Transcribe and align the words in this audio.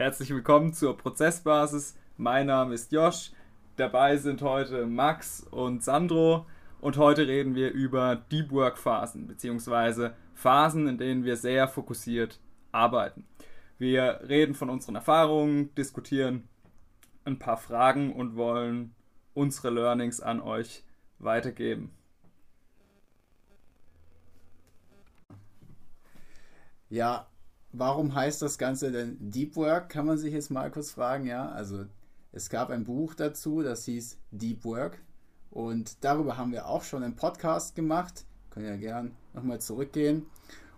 Herzlich 0.00 0.30
willkommen 0.30 0.72
zur 0.72 0.96
Prozessbasis. 0.96 1.94
Mein 2.16 2.46
Name 2.46 2.72
ist 2.72 2.90
Josh. 2.90 3.32
Dabei 3.76 4.16
sind 4.16 4.40
heute 4.40 4.86
Max 4.86 5.46
und 5.50 5.84
Sandro. 5.84 6.46
Und 6.80 6.96
heute 6.96 7.28
reden 7.28 7.54
wir 7.54 7.70
über 7.72 8.16
Deep 8.16 8.50
Work 8.50 8.78
Phasen, 8.78 9.26
beziehungsweise 9.26 10.16
Phasen, 10.32 10.88
in 10.88 10.96
denen 10.96 11.24
wir 11.26 11.36
sehr 11.36 11.68
fokussiert 11.68 12.40
arbeiten. 12.72 13.26
Wir 13.76 14.20
reden 14.26 14.54
von 14.54 14.70
unseren 14.70 14.94
Erfahrungen, 14.94 15.74
diskutieren 15.74 16.48
ein 17.26 17.38
paar 17.38 17.58
Fragen 17.58 18.14
und 18.14 18.36
wollen 18.36 18.94
unsere 19.34 19.68
Learnings 19.68 20.22
an 20.22 20.40
euch 20.40 20.82
weitergeben. 21.18 21.90
Ja, 26.88 27.26
warum 27.72 28.14
heißt 28.14 28.42
das 28.42 28.58
Ganze 28.58 28.90
denn 28.90 29.16
Deep 29.20 29.56
Work? 29.56 29.88
Kann 29.88 30.06
man 30.06 30.18
sich 30.18 30.32
jetzt 30.32 30.50
mal 30.50 30.70
kurz 30.70 30.90
fragen, 30.90 31.26
ja? 31.26 31.48
Also 31.50 31.84
es 32.32 32.48
gab 32.50 32.70
ein 32.70 32.84
Buch 32.84 33.14
dazu, 33.14 33.62
das 33.62 33.84
hieß 33.84 34.18
Deep 34.30 34.64
Work. 34.64 34.98
Und 35.50 36.04
darüber 36.04 36.36
haben 36.36 36.52
wir 36.52 36.68
auch 36.68 36.84
schon 36.84 37.02
einen 37.02 37.16
Podcast 37.16 37.74
gemacht. 37.74 38.24
Können 38.50 38.66
ja 38.66 38.76
gern 38.76 39.12
nochmal 39.34 39.60
zurückgehen. 39.60 40.26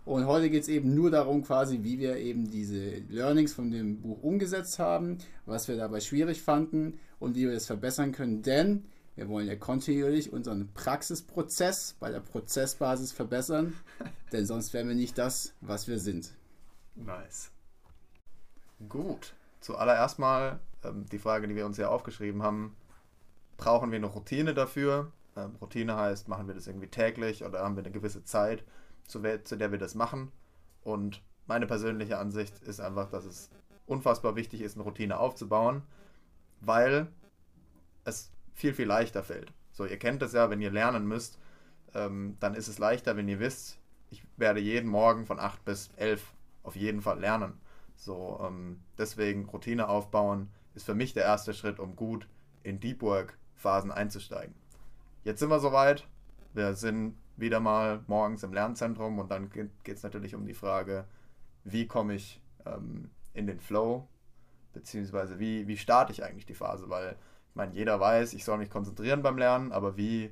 Und 0.05 0.27
heute 0.27 0.51
geht 0.51 0.63
es 0.63 0.69
eben 0.69 0.95
nur 0.95 1.11
darum, 1.11 1.45
quasi, 1.45 1.81
wie 1.83 1.99
wir 1.99 2.17
eben 2.17 2.51
diese 2.51 3.03
Learnings 3.09 3.53
von 3.53 3.71
dem 3.71 4.01
Buch 4.01 4.23
umgesetzt 4.23 4.79
haben, 4.79 5.19
was 5.47 5.69
wir 5.69 5.77
dabei 5.77 6.01
schwierig 6.01 6.43
fanden 6.43 6.99
und 7.21 7.37
wie 7.37 7.47
wir 7.47 7.55
das 7.55 7.67
verbessern 7.67 8.11
können. 8.11 8.43
Denn 8.43 8.85
wir 9.15 9.29
wollen 9.29 9.47
ja 9.47 9.55
kontinuierlich 9.55 10.33
unseren 10.33 10.73
Praxisprozess 10.75 11.97
bei 12.01 12.11
der 12.11 12.21
Prozessbasis 12.21 13.13
verbessern, 13.13 13.75
denn 14.33 14.47
sonst 14.47 14.73
wären 14.73 14.89
wir 14.89 14.97
nicht 14.97 15.19
das, 15.19 15.55
was 15.61 15.87
wir 15.87 16.01
sind. 16.01 16.33
Nice. 16.95 17.51
Gut. 18.89 19.35
Zuallererst 19.61 20.19
mal 20.19 20.61
ähm, 20.85 21.07
die 21.07 21.19
Frage, 21.19 21.49
die 21.49 21.57
wir 21.57 21.67
uns 21.67 21.77
ja 21.77 21.89
aufgeschrieben 21.89 22.43
haben. 22.43 22.77
Brauchen 23.57 23.91
wir 23.91 23.97
eine 23.97 24.07
Routine 24.07 24.55
dafür? 24.55 25.12
Ähm, 25.37 25.57
Routine 25.61 25.97
heißt, 25.97 26.29
machen 26.29 26.47
wir 26.47 26.55
das 26.55 26.67
irgendwie 26.67 26.89
täglich 26.89 27.45
oder 27.45 27.61
haben 27.61 27.77
wir 27.77 27.83
eine 27.83 27.93
gewisse 27.93 28.25
Zeit, 28.25 28.65
zu, 29.07 29.23
zu 29.45 29.57
der 29.57 29.71
wir 29.73 29.79
das 29.79 29.95
machen? 29.95 30.33
Und 30.83 31.23
meine 31.47 31.67
persönliche 31.67 32.19
Ansicht 32.19 32.59
ist 32.62 32.81
einfach, 32.81 33.09
dass 33.11 33.25
es 33.25 33.51
unfassbar 33.87 34.37
wichtig 34.37 34.61
ist, 34.62 34.77
eine 34.77 34.84
Routine 34.84 35.19
aufzubauen, 35.19 35.83
weil 36.61 37.09
es 38.05 38.31
viel, 38.55 38.75
viel 38.75 38.87
leichter 38.87 39.23
fällt. 39.23 39.53
So, 39.73 39.84
ihr 39.84 39.99
kennt 39.99 40.23
das 40.23 40.33
ja, 40.33 40.51
wenn 40.51 40.61
ihr 40.61 40.71
lernen 40.71 41.06
müsst, 41.06 41.39
ähm, 41.95 42.37
dann 42.41 42.55
ist 42.55 42.69
es 42.69 42.79
leichter, 42.79 43.17
wenn 43.17 43.29
ihr 43.29 43.41
wisst, 43.41 43.79
ich 44.11 44.23
werde 44.37 44.61
jeden 44.61 44.89
Morgen 44.89 45.27
von 45.27 45.39
8 45.39 45.65
bis 45.65 45.91
11 45.97 46.33
auf 46.63 46.77
jeden 46.77 47.03
Fall 47.03 47.21
lernen. 47.21 47.61
So, 47.97 48.41
ähm, 48.43 48.81
deswegen 48.99 49.47
Routine 49.47 49.89
aufbauen 49.89 50.51
ist 50.75 50.87
für 50.87 50.95
mich 50.95 51.13
der 51.13 51.25
erste 51.25 51.55
Schritt, 51.55 51.79
um 51.79 51.97
gut 51.97 52.27
in 52.63 52.81
Deep 52.81 53.03
Work 53.03 53.39
Phasen 53.55 53.93
einzusteigen. 53.93 54.55
Jetzt 55.25 55.41
sind 55.41 55.51
wir 55.51 55.61
soweit. 55.61 56.09
Wir 56.55 56.75
sind 56.75 57.17
wieder 57.37 57.61
mal 57.61 58.03
morgens 58.07 58.43
im 58.43 58.53
Lernzentrum 58.53 59.19
und 59.19 59.31
dann 59.31 59.51
geht 59.51 59.97
es 59.97 60.03
natürlich 60.03 60.35
um 60.35 60.47
die 60.47 60.55
Frage, 60.55 61.07
wie 61.65 61.87
komme 61.87 62.15
ich 62.15 62.43
ähm, 62.67 63.11
in 63.33 63.47
den 63.47 63.61
Flow, 63.61 64.09
beziehungsweise 64.73 65.39
wie, 65.39 65.67
wie 65.67 65.77
starte 65.77 66.13
ich 66.13 66.25
eigentlich 66.25 66.47
die 66.47 66.55
Phase, 66.55 66.89
weil 66.91 67.17
ich 67.51 67.57
meine, 67.57 67.75
jeder 67.75 68.01
weiß, 68.01 68.35
ich 68.35 68.45
soll 68.45 68.59
mich 68.59 68.71
konzentrieren 68.71 69.23
beim 69.23 69.39
Lernen, 69.39 69.73
aber 69.73 69.97
wie, 69.97 70.31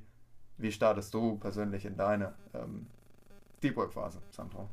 wie 0.58 0.72
startest 0.72 1.14
du 1.14 1.36
persönlich 1.36 1.84
in 1.84 1.96
deine 1.96 2.34
ähm, 2.54 2.86
Deep 3.62 3.76
Work 3.76 3.92
Phase, 3.92 4.20
Sandro? 4.30 4.68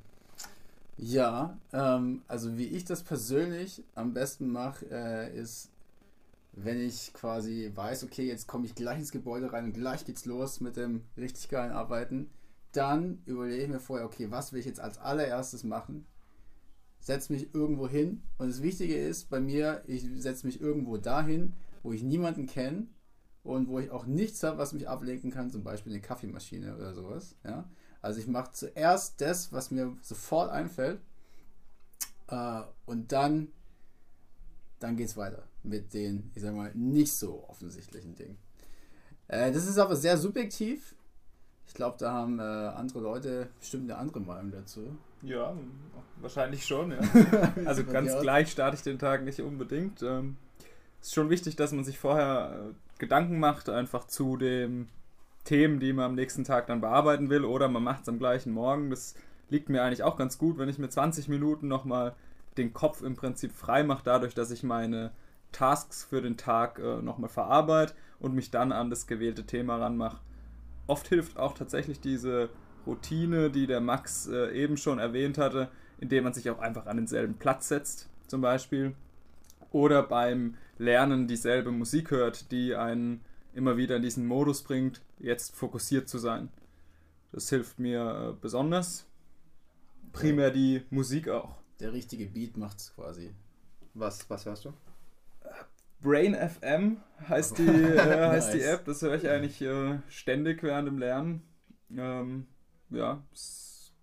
Ja, 0.97 1.59
ähm, 1.73 2.23
also 2.27 2.57
wie 2.57 2.65
ich 2.65 2.83
das 2.85 3.03
persönlich 3.03 3.83
am 3.93 4.13
besten 4.13 4.49
mache, 4.49 4.85
äh, 4.89 5.37
ist, 5.37 5.69
wenn 6.53 6.79
ich 6.81 7.13
quasi 7.13 7.71
weiß, 7.73 8.03
okay, 8.03 8.25
jetzt 8.27 8.47
komme 8.47 8.65
ich 8.65 8.73
gleich 8.75 8.97
ins 8.99 9.11
Gebäude 9.11 9.53
rein 9.53 9.65
und 9.65 9.73
gleich 9.73 10.05
geht's 10.05 10.25
los 10.25 10.59
mit 10.59 10.75
dem 10.75 11.03
richtig 11.15 11.49
geilen 11.49 11.71
Arbeiten, 11.71 12.31
dann 12.71 13.21
überlege 13.25 13.63
ich 13.63 13.69
mir 13.69 13.79
vorher, 13.79 14.05
okay, 14.07 14.31
was 14.31 14.53
will 14.53 14.59
ich 14.59 14.65
jetzt 14.65 14.79
als 14.79 14.97
allererstes 14.97 15.63
machen? 15.63 16.05
Setze 16.99 17.31
mich 17.31 17.53
irgendwo 17.53 17.87
hin 17.87 18.23
und 18.39 18.49
das 18.49 18.63
Wichtige 18.63 18.97
ist 18.97 19.29
bei 19.29 19.39
mir, 19.39 19.83
ich 19.87 20.03
setze 20.17 20.47
mich 20.47 20.59
irgendwo 20.59 20.97
dahin, 20.97 21.53
wo 21.83 21.93
ich 21.93 22.01
niemanden 22.03 22.47
kenne 22.47 22.87
und 23.43 23.67
wo 23.69 23.79
ich 23.79 23.91
auch 23.91 24.07
nichts 24.07 24.41
habe, 24.43 24.57
was 24.57 24.73
mich 24.73 24.89
ablenken 24.89 25.31
kann, 25.31 25.51
zum 25.51 25.63
Beispiel 25.63 25.93
eine 25.93 26.01
Kaffeemaschine 26.01 26.75
oder 26.75 26.93
sowas. 26.95 27.35
Ja? 27.45 27.69
Also 28.01 28.19
ich 28.19 28.27
mache 28.27 28.51
zuerst 28.51 29.19
das, 29.21 29.51
was 29.51 29.71
mir 29.71 29.95
sofort 30.01 30.51
einfällt 30.51 30.99
äh, 32.27 32.61
und 32.85 33.11
dann, 33.11 33.49
dann 34.79 34.95
geht 34.95 35.07
es 35.07 35.17
weiter 35.17 35.43
mit 35.63 35.93
den, 35.93 36.31
ich 36.35 36.41
sag 36.41 36.53
mal, 36.55 36.71
nicht 36.73 37.13
so 37.13 37.43
offensichtlichen 37.47 38.15
Dingen. 38.15 38.37
Äh, 39.27 39.51
das 39.51 39.67
ist 39.67 39.77
aber 39.77 39.95
sehr 39.95 40.17
subjektiv. 40.17 40.95
Ich 41.67 41.73
glaube, 41.73 41.97
da 41.99 42.13
haben 42.13 42.39
äh, 42.39 42.43
andere 42.43 42.99
Leute 42.99 43.49
bestimmt 43.59 43.89
eine 43.91 43.99
andere 43.99 44.21
Meinung 44.21 44.51
dazu. 44.51 44.97
Ja, 45.21 45.53
wahrscheinlich 46.21 46.65
schon, 46.65 46.91
ja. 46.91 46.99
also 47.65 47.83
ganz 47.83 48.17
gleich 48.21 48.51
starte 48.51 48.77
ich 48.77 48.83
den 48.83 48.99
Tag 48.99 49.23
nicht 49.23 49.41
unbedingt. 49.41 50.01
Ähm, 50.03 50.37
ist 51.01 51.13
schon 51.13 51.29
wichtig, 51.29 51.55
dass 51.55 51.71
man 51.71 51.83
sich 51.83 51.97
vorher 51.97 52.69
äh, 52.69 52.99
Gedanken 52.99 53.39
macht, 53.39 53.69
einfach 53.69 54.07
zu 54.07 54.37
den 54.37 54.87
Themen, 55.47 55.79
die 55.79 55.93
man 55.93 56.05
am 56.05 56.15
nächsten 56.15 56.43
Tag 56.43 56.67
dann 56.67 56.81
bearbeiten 56.81 57.29
will, 57.29 57.45
oder 57.45 57.69
man 57.69 57.83
macht 57.83 58.01
es 58.03 58.09
am 58.09 58.19
gleichen 58.19 58.51
Morgen. 58.51 58.89
Das 58.89 59.15
liegt 59.49 59.69
mir 59.69 59.81
eigentlich 59.81 60.03
auch 60.03 60.17
ganz 60.17 60.37
gut, 60.37 60.57
wenn 60.57 60.67
ich 60.67 60.77
mir 60.77 60.89
20 60.89 61.29
Minuten 61.29 61.67
nochmal 61.67 62.15
den 62.57 62.73
Kopf 62.73 63.01
im 63.01 63.15
Prinzip 63.15 63.53
frei 63.53 63.83
mache, 63.83 64.01
dadurch, 64.03 64.35
dass 64.35 64.51
ich 64.51 64.63
meine 64.63 65.11
Tasks 65.53 66.03
für 66.03 66.21
den 66.21 66.35
Tag 66.35 66.79
äh, 66.79 67.01
nochmal 67.01 67.29
verarbeite 67.29 67.93
und 68.19 68.35
mich 68.35 68.51
dann 68.51 68.73
an 68.73 68.89
das 68.89 69.07
gewählte 69.07 69.45
Thema 69.45 69.77
ranmache. 69.77 70.19
Oft 70.85 71.07
hilft 71.07 71.37
auch 71.37 71.53
tatsächlich 71.53 72.01
diese 72.01 72.49
Routine, 72.85 73.49
die 73.49 73.67
der 73.67 73.79
Max 73.79 74.27
äh, 74.27 74.51
eben 74.51 74.75
schon 74.75 74.99
erwähnt 74.99 75.37
hatte, 75.37 75.69
indem 75.99 76.25
man 76.25 76.33
sich 76.33 76.49
auch 76.49 76.59
einfach 76.59 76.87
an 76.87 76.97
denselben 76.97 77.35
Platz 77.35 77.69
setzt, 77.69 78.09
zum 78.27 78.41
Beispiel. 78.41 78.95
Oder 79.71 80.03
beim 80.03 80.55
Lernen 80.77 81.27
dieselbe 81.27 81.71
Musik 81.71 82.11
hört, 82.11 82.51
die 82.51 82.75
einen 82.75 83.21
immer 83.53 83.77
wieder 83.77 83.95
in 83.95 84.01
diesen 84.01 84.25
Modus 84.25 84.63
bringt, 84.63 85.01
jetzt 85.19 85.55
fokussiert 85.55 86.09
zu 86.09 86.17
sein. 86.17 86.49
Das 87.31 87.49
hilft 87.49 87.79
mir 87.79 88.29
äh, 88.31 88.39
besonders. 88.39 89.05
Primär 90.13 90.51
die 90.51 90.83
Musik 90.89 91.29
auch. 91.29 91.55
Der 91.79 91.93
richtige 91.93 92.25
Beat 92.25 92.57
macht 92.57 92.77
es 92.79 92.95
quasi. 92.95 93.33
Was, 93.93 94.29
was 94.29 94.45
hörst 94.45 94.65
du? 94.65 94.73
Brain 96.01 96.35
FM 96.35 96.97
heißt 97.27 97.57
die, 97.57 97.67
äh, 97.67 98.29
heißt 98.29 98.53
nice. 98.53 98.57
die 98.57 98.63
App. 98.63 98.85
Das 98.85 99.01
höre 99.01 99.15
ich 99.15 99.27
eigentlich 99.27 99.61
äh, 99.61 99.99
ständig 100.09 100.63
während 100.63 100.87
dem 100.87 100.97
Lernen. 100.97 101.41
Ähm, 101.95 102.47
ja, 102.89 103.21
es 103.33 103.93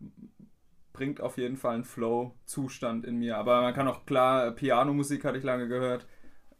bringt 0.92 1.20
auf 1.20 1.38
jeden 1.38 1.56
Fall 1.56 1.74
einen 1.74 1.84
Flow-Zustand 1.84 3.04
in 3.04 3.16
mir. 3.16 3.36
Aber 3.36 3.60
man 3.62 3.74
kann 3.74 3.88
auch 3.88 4.06
klar, 4.06 4.50
Pianomusik 4.52 5.24
hatte 5.24 5.38
ich 5.38 5.44
lange 5.44 5.68
gehört. 5.68 6.06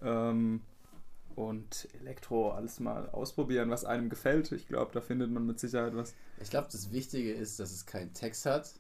Ähm, 0.03 0.63
und 1.37 1.89
Elektro 2.01 2.51
alles 2.51 2.81
mal 2.81 3.09
ausprobieren, 3.11 3.71
was 3.71 3.85
einem 3.85 4.09
gefällt. 4.09 4.53
Ich 4.53 4.67
glaube, 4.67 4.93
da 4.93 5.01
findet 5.01 5.31
man 5.31 5.47
mit 5.47 5.61
Sicherheit 5.61 5.95
was. 5.95 6.15
Ich 6.41 6.51
glaube, 6.51 6.69
das 6.71 6.93
Wichtige 6.93 7.33
ist, 7.33 7.61
dass 7.61 7.73
es 7.73 7.87
keinen 7.87 8.13
Text 8.13 8.47
hat 8.47 8.75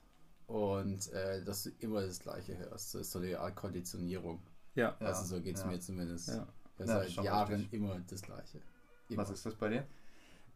und 0.46 1.12
äh, 1.12 1.42
dass 1.44 1.64
du 1.64 1.70
immer 1.80 2.02
das 2.02 2.20
Gleiche 2.20 2.56
hörst. 2.58 2.94
Das 2.94 3.02
ist 3.02 3.12
so 3.12 3.18
eine 3.18 3.38
Art 3.38 3.56
Konditionierung. 3.56 4.40
Ja. 4.74 4.96
Also 5.00 5.24
so 5.24 5.40
geht 5.40 5.56
es 5.56 5.62
ja. 5.62 5.68
mir 5.68 5.80
zumindest. 5.80 6.28
Ja. 6.28 6.46
ja 6.78 6.86
seit 6.86 7.10
Jahren 7.10 7.60
richtig. 7.60 7.72
immer 7.72 8.00
das 8.08 8.22
Gleiche. 8.22 8.60
Immer. 9.08 9.22
Was 9.22 9.30
ist 9.30 9.46
das 9.46 9.54
bei 9.54 9.68
dir? 9.68 9.86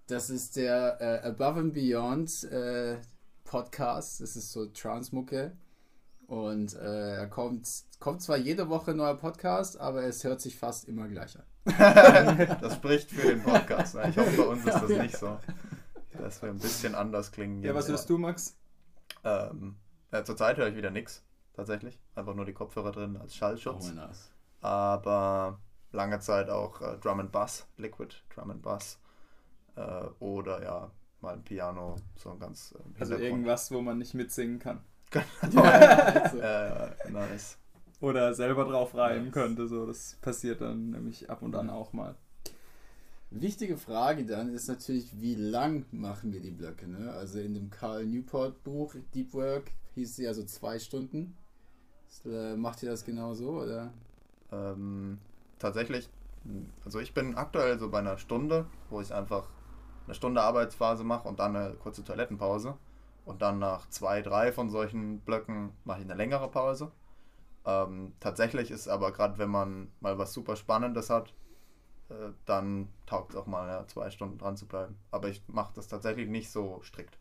Das 0.07 0.31
ist 0.31 0.57
der 0.57 1.01
äh, 1.01 1.29
Above 1.29 1.61
and 1.61 1.75
Beyond 1.75 2.45
äh, 2.45 2.99
Podcast. 3.45 4.21
Das 4.21 4.37
ist 4.37 4.53
so 4.53 4.67
Transmucke. 4.67 5.53
Und 6.27 6.75
äh, 6.75 7.17
er 7.17 7.27
kommt, 7.27 7.67
kommt 8.01 8.21
zwar 8.21 8.37
jede 8.37 8.69
Woche 8.69 8.91
ein 8.91 8.99
neuer 8.99 9.17
Podcast, 9.17 9.79
aber 9.79 10.03
es 10.05 10.25
hört 10.25 10.43
sich 10.43 10.57
fast 10.57 10.87
immer 10.87 11.09
gleich 11.09 11.39
an. 11.39 11.45
das 12.61 12.75
spricht 12.75 13.11
für 13.11 13.29
den 13.29 13.43
Podcast. 13.43 13.97
Ich 14.09 14.17
hoffe, 14.17 14.37
bei 14.37 14.43
uns 14.45 14.65
ist 14.65 14.75
das 14.75 14.89
nicht 14.89 15.17
so. 15.17 15.39
Dass 16.13 16.43
wir 16.43 16.49
ein 16.49 16.59
bisschen 16.59 16.95
anders 16.95 17.31
klingen. 17.31 17.63
Ja, 17.63 17.75
was 17.75 17.89
hörst 17.89 18.11
du, 18.11 18.19
Max? 18.19 18.57
Ähm, 19.25 19.77
ja, 20.13 20.25
zurzeit 20.25 20.57
höre 20.57 20.69
ich 20.69 20.77
wieder 20.77 20.91
nichts, 20.91 21.25
tatsächlich. 21.55 21.99
Einfach 22.15 22.35
nur 22.35 22.45
die 22.45 22.53
Kopfhörer 22.53 22.93
drin 22.93 23.17
als 23.17 23.37
Schallschutz. 23.37 23.91
Oh, 23.91 23.95
nice. 23.95 24.31
Aber 24.61 25.61
lange 25.93 26.19
Zeit 26.21 26.51
auch 26.51 26.81
äh, 26.81 26.97
Drum 26.99 27.21
and 27.21 27.33
Bass, 27.33 27.67
Liquid 27.77 28.15
Drum 28.35 28.51
and 28.51 28.63
Bass. 28.63 28.99
Äh, 29.77 30.05
oder 30.19 30.63
ja, 30.63 30.91
mal 31.21 31.35
ein 31.35 31.45
Piano, 31.45 31.97
so 32.17 32.31
ein 32.31 32.39
ganz. 32.39 32.73
Äh, 32.73 33.01
also 33.01 33.17
irgendwas, 33.17 33.71
wo 33.71 33.81
man 33.81 33.99
nicht 33.99 34.15
mitsingen 34.15 34.59
kann. 34.59 34.81
Genau. 35.11 35.63
äh, 35.65 37.11
nice. 37.11 37.59
Oder 38.01 38.35
selber 38.35 38.65
drauf 38.65 38.95
reimen 38.95 39.33
könnte. 39.33 39.67
So, 39.67 39.87
das 39.87 40.17
passiert 40.21 40.61
dann 40.61 40.91
nämlich 40.91 41.29
ab 41.31 41.43
und 41.43 41.55
an 41.55 41.69
auch 41.71 41.93
mal. 41.93 42.15
Wichtige 43.31 43.77
Frage 43.77 44.25
dann 44.25 44.55
ist 44.55 44.69
natürlich, 44.69 45.21
wie 45.21 45.35
lang 45.35 45.85
machen 45.91 46.33
wir 46.33 46.41
die 46.41 46.51
Blöcke? 46.51 46.89
Ne? 46.89 47.13
Also 47.13 47.41
in 47.41 47.55
dem 47.55 47.69
Carl 47.69 48.07
Newport 48.07 48.63
Buch 48.65 48.95
Deep 49.15 49.35
Work 49.35 49.73
hieß 49.95 50.13
es 50.13 50.17
ja 50.17 50.33
so 50.33 50.45
zwei 50.45 50.79
Stunden. 50.79 51.37
Äh, 52.25 52.57
macht 52.57 52.83
ihr 52.83 52.91
das 52.91 53.05
genau 53.05 53.35
so? 53.35 53.51
Oder? 53.51 53.93
Ähm, 54.51 55.19
tatsächlich, 55.59 56.09
also 56.85 57.01
ich 57.01 57.13
bin 57.13 57.35
aktuell 57.35 57.79
so 57.79 57.91
bei 57.91 57.99
einer 57.99 58.17
Stunde, 58.17 58.67
wo 58.89 59.01
ich 59.03 59.13
einfach 59.13 59.49
eine 60.07 60.15
Stunde 60.15 60.41
Arbeitsphase 60.41 61.05
mache 61.05 61.29
und 61.29 61.39
dann 61.39 61.55
eine 61.55 61.75
kurze 61.75 62.03
Toilettenpause. 62.03 62.79
Und 63.27 63.43
dann 63.43 63.59
nach 63.59 63.91
zwei, 63.91 64.23
drei 64.23 64.53
von 64.53 64.71
solchen 64.71 65.21
Blöcken 65.21 65.73
mache 65.85 65.99
ich 65.99 66.07
eine 66.07 66.15
längere 66.15 66.49
Pause. 66.49 66.91
Ähm, 67.69 68.15
tatsächlich 68.19 68.71
ist 68.71 68.89
aber 68.89 69.13
gerade, 69.13 69.37
wenn 69.37 69.51
man 69.51 69.93
mal 70.01 70.17
was 70.17 70.33
super 70.33 70.57
Spannendes 70.57 71.11
hat, 71.11 71.35
äh, 72.09 72.31
dann 72.47 72.89
taugt 73.05 73.33
es 73.33 73.37
auch 73.37 73.47
mal 73.47 73.69
ja, 73.69 73.87
zwei 73.87 74.11
Stunden 74.11 74.39
dran 74.39 74.57
zu 74.57 74.67
bleiben. 74.67 74.97
Aber 75.11 75.29
ich 75.29 75.43
mache 75.49 75.75
das 75.75 75.87
tatsächlich 75.87 76.29
nicht 76.29 76.51
so 76.51 76.81
strikt. 76.83 77.19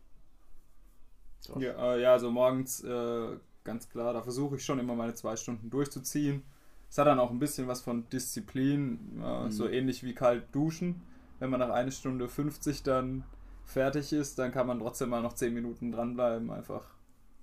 So. 1.40 1.60
Ja, 1.60 1.94
äh, 1.94 2.00
ja, 2.00 2.12
also 2.12 2.30
morgens 2.30 2.82
äh, 2.82 3.36
ganz 3.62 3.90
klar, 3.90 4.14
da 4.14 4.22
versuche 4.22 4.56
ich 4.56 4.64
schon 4.64 4.78
immer 4.78 4.94
meine 4.94 5.12
zwei 5.12 5.36
Stunden 5.36 5.68
durchzuziehen. 5.68 6.42
Es 6.88 6.96
hat 6.96 7.06
dann 7.06 7.20
auch 7.20 7.30
ein 7.30 7.38
bisschen 7.38 7.68
was 7.68 7.82
von 7.82 8.08
Disziplin, 8.08 9.18
mhm. 9.18 9.50
so 9.50 9.68
ähnlich 9.68 10.02
wie 10.02 10.14
kalt 10.14 10.44
duschen. 10.52 11.02
Wenn 11.40 11.50
man 11.50 11.60
nach 11.60 11.68
einer 11.68 11.90
Stunde 11.90 12.26
50 12.26 12.82
dann 12.82 13.24
fertig 13.66 14.14
ist, 14.14 14.38
dann 14.38 14.50
kann 14.50 14.66
man 14.66 14.78
trotzdem 14.78 15.10
mal 15.10 15.20
noch 15.20 15.34
10 15.34 15.52
Minuten 15.52 15.92
dranbleiben, 15.92 16.50
einfach 16.50 16.86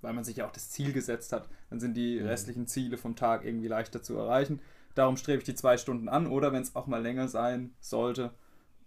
weil 0.05 0.13
man 0.13 0.23
sich 0.23 0.37
ja 0.37 0.47
auch 0.47 0.51
das 0.51 0.69
Ziel 0.69 0.93
gesetzt 0.93 1.33
hat. 1.33 1.49
Dann 1.69 1.81
sind 1.81 1.95
die 1.95 2.19
mhm. 2.19 2.27
restlichen 2.27 2.67
Ziele 2.67 2.97
vom 2.97 3.15
Tag 3.15 3.43
irgendwie 3.43 3.67
leichter 3.67 4.01
zu 4.01 4.17
erreichen. 4.17 4.61
Darum 4.93 5.17
strebe 5.17 5.39
ich 5.39 5.45
die 5.45 5.55
zwei 5.55 5.77
Stunden 5.77 6.07
an 6.07 6.27
oder 6.27 6.53
wenn 6.53 6.61
es 6.61 6.75
auch 6.75 6.87
mal 6.87 7.01
länger 7.01 7.27
sein 7.27 7.73
sollte, 7.81 8.31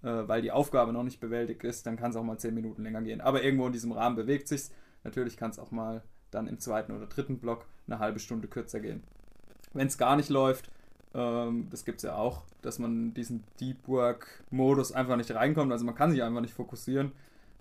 äh, 0.02 0.26
weil 0.26 0.40
die 0.40 0.52
Aufgabe 0.52 0.92
noch 0.92 1.02
nicht 1.02 1.20
bewältigt 1.20 1.64
ist, 1.64 1.86
dann 1.86 1.96
kann 1.96 2.12
es 2.12 2.16
auch 2.16 2.22
mal 2.22 2.38
10 2.38 2.54
Minuten 2.54 2.82
länger 2.82 3.02
gehen. 3.02 3.20
Aber 3.20 3.42
irgendwo 3.42 3.66
in 3.66 3.72
diesem 3.72 3.92
Rahmen 3.92 4.16
bewegt 4.16 4.48
sich 4.48 4.70
Natürlich 5.04 5.36
kann 5.36 5.50
es 5.50 5.58
auch 5.58 5.70
mal 5.70 6.02
dann 6.30 6.46
im 6.46 6.58
zweiten 6.58 6.92
oder 6.92 7.06
dritten 7.06 7.38
Block 7.38 7.66
eine 7.86 7.98
halbe 7.98 8.18
Stunde 8.18 8.48
kürzer 8.48 8.80
gehen. 8.80 9.02
Wenn 9.72 9.86
es 9.86 9.98
gar 9.98 10.16
nicht 10.16 10.28
läuft, 10.28 10.70
ähm, 11.14 11.68
das 11.70 11.84
gibt 11.84 11.98
es 11.98 12.02
ja 12.02 12.16
auch, 12.16 12.42
dass 12.62 12.78
man 12.78 13.14
diesen 13.14 13.44
Deep 13.60 13.86
Work-Modus 13.86 14.92
einfach 14.92 15.16
nicht 15.16 15.34
reinkommt. 15.34 15.72
Also 15.72 15.84
man 15.84 15.94
kann 15.94 16.10
sich 16.10 16.22
einfach 16.22 16.40
nicht 16.40 16.54
fokussieren, 16.54 17.12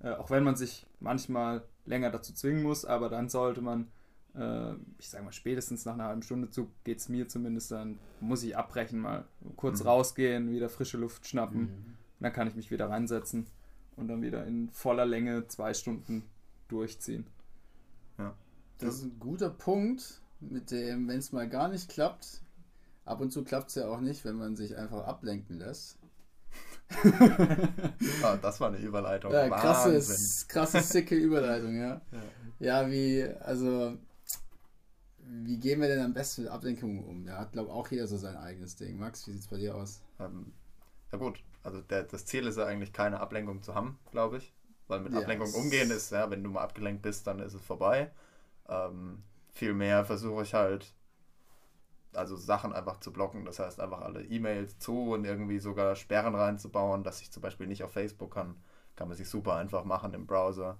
äh, 0.02 0.12
auch 0.12 0.30
wenn 0.30 0.44
man 0.44 0.56
sich 0.56 0.86
manchmal 1.00 1.64
länger 1.86 2.12
dazu 2.12 2.34
zwingen 2.34 2.64
muss, 2.64 2.86
aber 2.86 3.10
dann 3.10 3.30
sollte 3.30 3.62
man, 3.62 3.88
äh, 4.36 4.74
ich 5.00 5.10
sage 5.10 5.24
mal, 5.24 5.32
spätestens 5.32 5.86
nach 5.86 5.94
einer 5.94 6.06
halben 6.06 6.22
Stunde 6.22 6.50
zu, 6.50 6.70
geht 6.84 7.00
es 7.00 7.10
mir 7.10 7.28
zumindest, 7.28 7.72
dann 7.72 8.00
muss 8.20 8.44
ich 8.44 8.58
abbrechen, 8.58 9.00
mal 9.00 9.26
kurz 9.56 9.82
mhm. 9.82 9.88
rausgehen, 9.88 10.52
wieder 10.52 10.70
frische 10.70 10.98
Luft 10.98 11.28
schnappen, 11.28 11.62
mhm. 11.62 11.96
dann 12.20 12.34
kann 12.34 12.48
ich 12.48 12.56
mich 12.56 12.72
wieder 12.72 12.90
reinsetzen 12.90 13.48
und 13.96 14.08
dann 14.08 14.22
wieder 14.22 14.46
in 14.46 14.70
voller 14.70 15.06
Länge 15.06 15.48
zwei 15.48 15.74
Stunden 15.74 16.24
durchziehen. 16.68 17.26
Ja. 18.18 18.36
Das 18.80 18.96
ist 18.96 19.04
ein 19.04 19.20
guter 19.20 19.50
Punkt, 19.50 20.22
mit 20.40 20.72
dem, 20.72 21.08
wenn 21.08 21.18
es 21.18 21.32
mal 21.32 21.50
gar 21.50 21.68
nicht 21.68 21.90
klappt, 21.90 22.42
ab 23.06 23.22
und 23.22 23.32
zu 23.32 23.44
klappt 23.44 23.70
es 23.70 23.76
ja 23.76 23.88
auch 23.88 24.02
nicht, 24.02 24.24
wenn 24.26 24.36
man 24.36 24.56
sich 24.56 24.78
einfach 24.78 25.06
ablenken 25.08 25.58
lässt. 25.58 25.97
ah, 28.24 28.38
das 28.42 28.60
war 28.60 28.70
eine 28.70 28.78
Überleitung. 28.78 29.32
Ja, 29.32 29.50
krasses, 29.50 30.48
krasse, 30.48 30.82
sicke 30.82 31.16
Überleitung, 31.16 31.76
ja. 31.76 32.02
ja. 32.12 32.22
Ja, 32.60 32.90
wie, 32.90 33.24
also, 33.42 33.98
wie 35.20 35.58
gehen 35.58 35.82
wir 35.82 35.88
denn 35.88 36.04
am 36.04 36.14
besten 36.14 36.44
mit 36.44 36.52
Ablenkungen 36.52 37.04
um? 37.04 37.26
Da 37.26 37.40
hat, 37.40 37.52
glaube 37.52 37.70
ich, 37.70 37.74
auch 37.74 37.92
jeder 37.92 38.08
so 38.08 38.18
sein 38.18 38.36
eigenes 38.36 38.76
Ding. 38.76 38.98
Max, 38.98 39.28
wie 39.28 39.32
sieht 39.32 39.42
es 39.42 39.48
bei 39.48 39.58
dir 39.58 39.76
aus? 39.76 40.02
Ähm, 40.20 40.54
ja, 41.12 41.18
gut. 41.18 41.44
Also, 41.64 41.82
der, 41.82 42.04
das 42.04 42.26
Ziel 42.26 42.48
ist 42.48 42.58
ja 42.58 42.66
eigentlich, 42.66 42.94
keine 42.94 43.20
Ablenkung 43.20 43.62
zu 43.62 43.76
haben, 43.76 44.00
glaube 44.12 44.38
ich. 44.38 44.54
Weil 44.88 45.02
mit 45.02 45.12
yes. 45.12 45.22
Ablenkung 45.22 45.54
umgehen 45.54 45.92
ist, 45.92 46.12
ja, 46.12 46.30
wenn 46.32 46.44
du 46.44 46.50
mal 46.50 46.62
abgelenkt 46.62 47.02
bist, 47.02 47.28
dann 47.28 47.40
ist 47.40 47.54
es 47.54 47.62
vorbei. 47.62 48.10
Ähm, 48.70 49.24
Vielmehr 49.52 50.06
versuche 50.06 50.44
ich 50.44 50.54
halt, 50.54 50.94
also 52.18 52.36
Sachen 52.36 52.74
einfach 52.74 53.00
zu 53.00 53.12
blocken. 53.14 53.46
Das 53.46 53.60
heißt, 53.60 53.80
einfach 53.80 54.02
alle 54.02 54.24
E-Mails 54.24 54.80
zu 54.80 55.14
und 55.14 55.26
irgendwie 55.26 55.60
sogar 55.60 55.96
Sperren 55.96 56.36
reinzubauen, 56.36 57.04
dass 57.04 57.22
ich 57.22 57.32
zum 57.32 57.42
Beispiel 57.42 57.68
nicht 57.68 57.84
auf 57.84 57.92
Facebook 57.92 58.34
kann. 58.34 58.56
Kann 58.96 59.08
man 59.08 59.18
sich 59.18 59.30
super 59.30 59.56
einfach 59.56 59.84
machen 59.84 60.14
im 60.14 60.26
Browser, 60.26 60.78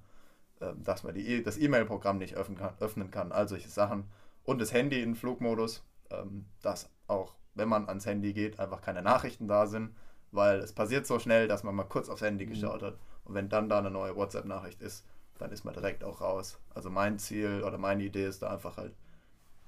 äh, 0.60 0.74
dass 0.78 1.04
man 1.04 1.14
die, 1.14 1.28
e, 1.28 1.42
das 1.42 1.58
E-Mail-Programm 1.58 2.18
nicht 2.18 2.36
öffnen 2.36 2.58
kann, 2.58 2.76
öffnen 2.80 3.12
kann. 3.12 3.32
All 3.32 3.48
solche 3.48 3.70
Sachen. 3.70 4.10
Und 4.44 4.60
das 4.60 4.74
Handy 4.74 5.02
in 5.02 5.16
Flugmodus, 5.16 5.84
ähm, 6.10 6.46
dass 6.62 6.90
auch, 7.08 7.36
wenn 7.56 7.70
man 7.70 7.88
ans 7.88 8.06
Handy 8.06 8.34
geht, 8.34 8.60
einfach 8.60 8.82
keine 8.82 9.02
Nachrichten 9.02 9.48
da 9.48 9.68
sind, 9.68 9.96
weil 10.32 10.60
es 10.60 10.74
passiert 10.74 11.06
so 11.06 11.20
schnell, 11.20 11.48
dass 11.48 11.64
man 11.64 11.76
mal 11.76 11.84
kurz 11.84 12.10
aufs 12.10 12.22
Handy 12.22 12.46
mhm. 12.46 12.50
geschaut 12.52 12.84
hat 12.84 12.98
und 13.28 13.36
wenn 13.36 13.50
dann 13.50 13.70
da 13.70 13.80
eine 13.80 13.92
neue 13.92 14.16
WhatsApp-Nachricht 14.16 14.82
ist, 14.82 15.06
dann 15.38 15.52
ist 15.52 15.66
man 15.66 15.74
direkt 15.74 16.04
auch 16.04 16.22
raus. 16.22 16.60
Also 16.74 16.90
mein 16.90 17.20
Ziel 17.20 17.64
oder 17.64 17.78
meine 17.78 18.04
Idee 18.04 18.26
ist 18.26 18.42
da 18.42 18.50
einfach 18.50 18.78
halt 18.78 18.96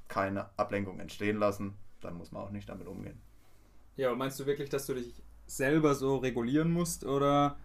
keine 0.09 0.49
Ablenkung 0.57 0.99
entstehen 0.99 1.37
lassen. 1.37 1.75
Dann 2.01 2.15
muss 2.15 2.33
man 2.33 2.43
auch 2.43 2.51
nicht 2.51 2.67
damit 2.67 2.87
umgehen. 2.87 3.21
Ja, 3.95 4.11
und 4.11 4.17
meinst 4.17 4.37
du 4.39 4.45
wirklich, 4.45 4.69
dass 4.69 4.85
du 4.85 4.93
dich 4.93 5.13
selber 5.45 5.95
so 5.95 6.17
regulieren 6.17 6.71
musst 6.71 7.05
oder 7.05 7.57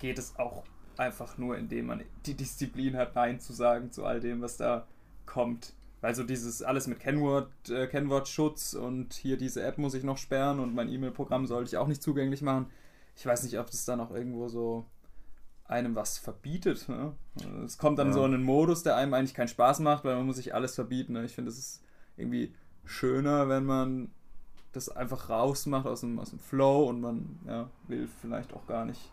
geht 0.00 0.18
es 0.18 0.36
auch 0.36 0.64
einfach 0.96 1.38
nur, 1.38 1.56
indem 1.56 1.86
man 1.86 2.02
die 2.26 2.34
Disziplin 2.34 2.96
hat, 2.96 3.14
Nein 3.14 3.38
zu 3.38 3.52
sagen 3.52 3.92
zu 3.92 4.04
all 4.04 4.18
dem, 4.18 4.42
was 4.42 4.56
da 4.56 4.88
kommt? 5.26 5.74
Also 6.00 6.24
dieses 6.24 6.62
alles 6.62 6.88
mit 6.88 6.98
Kennwort, 6.98 7.52
äh, 7.70 7.86
Kennwortschutz 7.86 8.74
und 8.74 9.14
hier 9.14 9.36
diese 9.36 9.62
App 9.62 9.78
muss 9.78 9.94
ich 9.94 10.02
noch 10.02 10.18
sperren 10.18 10.58
und 10.58 10.74
mein 10.74 10.88
E-Mail-Programm 10.88 11.46
sollte 11.46 11.68
ich 11.68 11.76
auch 11.76 11.86
nicht 11.86 12.02
zugänglich 12.02 12.42
machen 12.42 12.66
ich 13.16 13.26
weiß 13.26 13.42
nicht, 13.44 13.58
ob 13.58 13.68
es 13.68 13.84
dann 13.84 14.00
auch 14.00 14.10
irgendwo 14.10 14.48
so 14.48 14.86
einem 15.64 15.94
was 15.94 16.18
verbietet. 16.18 16.88
Ne? 16.88 17.14
Es 17.64 17.78
kommt 17.78 17.98
dann 17.98 18.08
ja. 18.08 18.12
so 18.12 18.24
in 18.24 18.34
einen 18.34 18.42
Modus, 18.42 18.82
der 18.82 18.96
einem 18.96 19.14
eigentlich 19.14 19.34
keinen 19.34 19.48
Spaß 19.48 19.80
macht, 19.80 20.04
weil 20.04 20.16
man 20.16 20.26
muss 20.26 20.36
sich 20.36 20.54
alles 20.54 20.74
verbieten. 20.74 21.14
Ne? 21.14 21.24
Ich 21.24 21.34
finde, 21.34 21.50
es 21.50 21.58
ist 21.58 21.82
irgendwie 22.16 22.54
schöner, 22.84 23.48
wenn 23.48 23.64
man 23.64 24.10
das 24.72 24.88
einfach 24.88 25.28
rausmacht 25.28 25.86
aus 25.86 26.00
dem, 26.00 26.18
aus 26.18 26.30
dem 26.30 26.38
Flow 26.38 26.88
und 26.88 27.00
man 27.00 27.38
ja, 27.46 27.70
will 27.88 28.08
vielleicht 28.20 28.52
auch 28.54 28.66
gar 28.66 28.84
nicht 28.84 29.12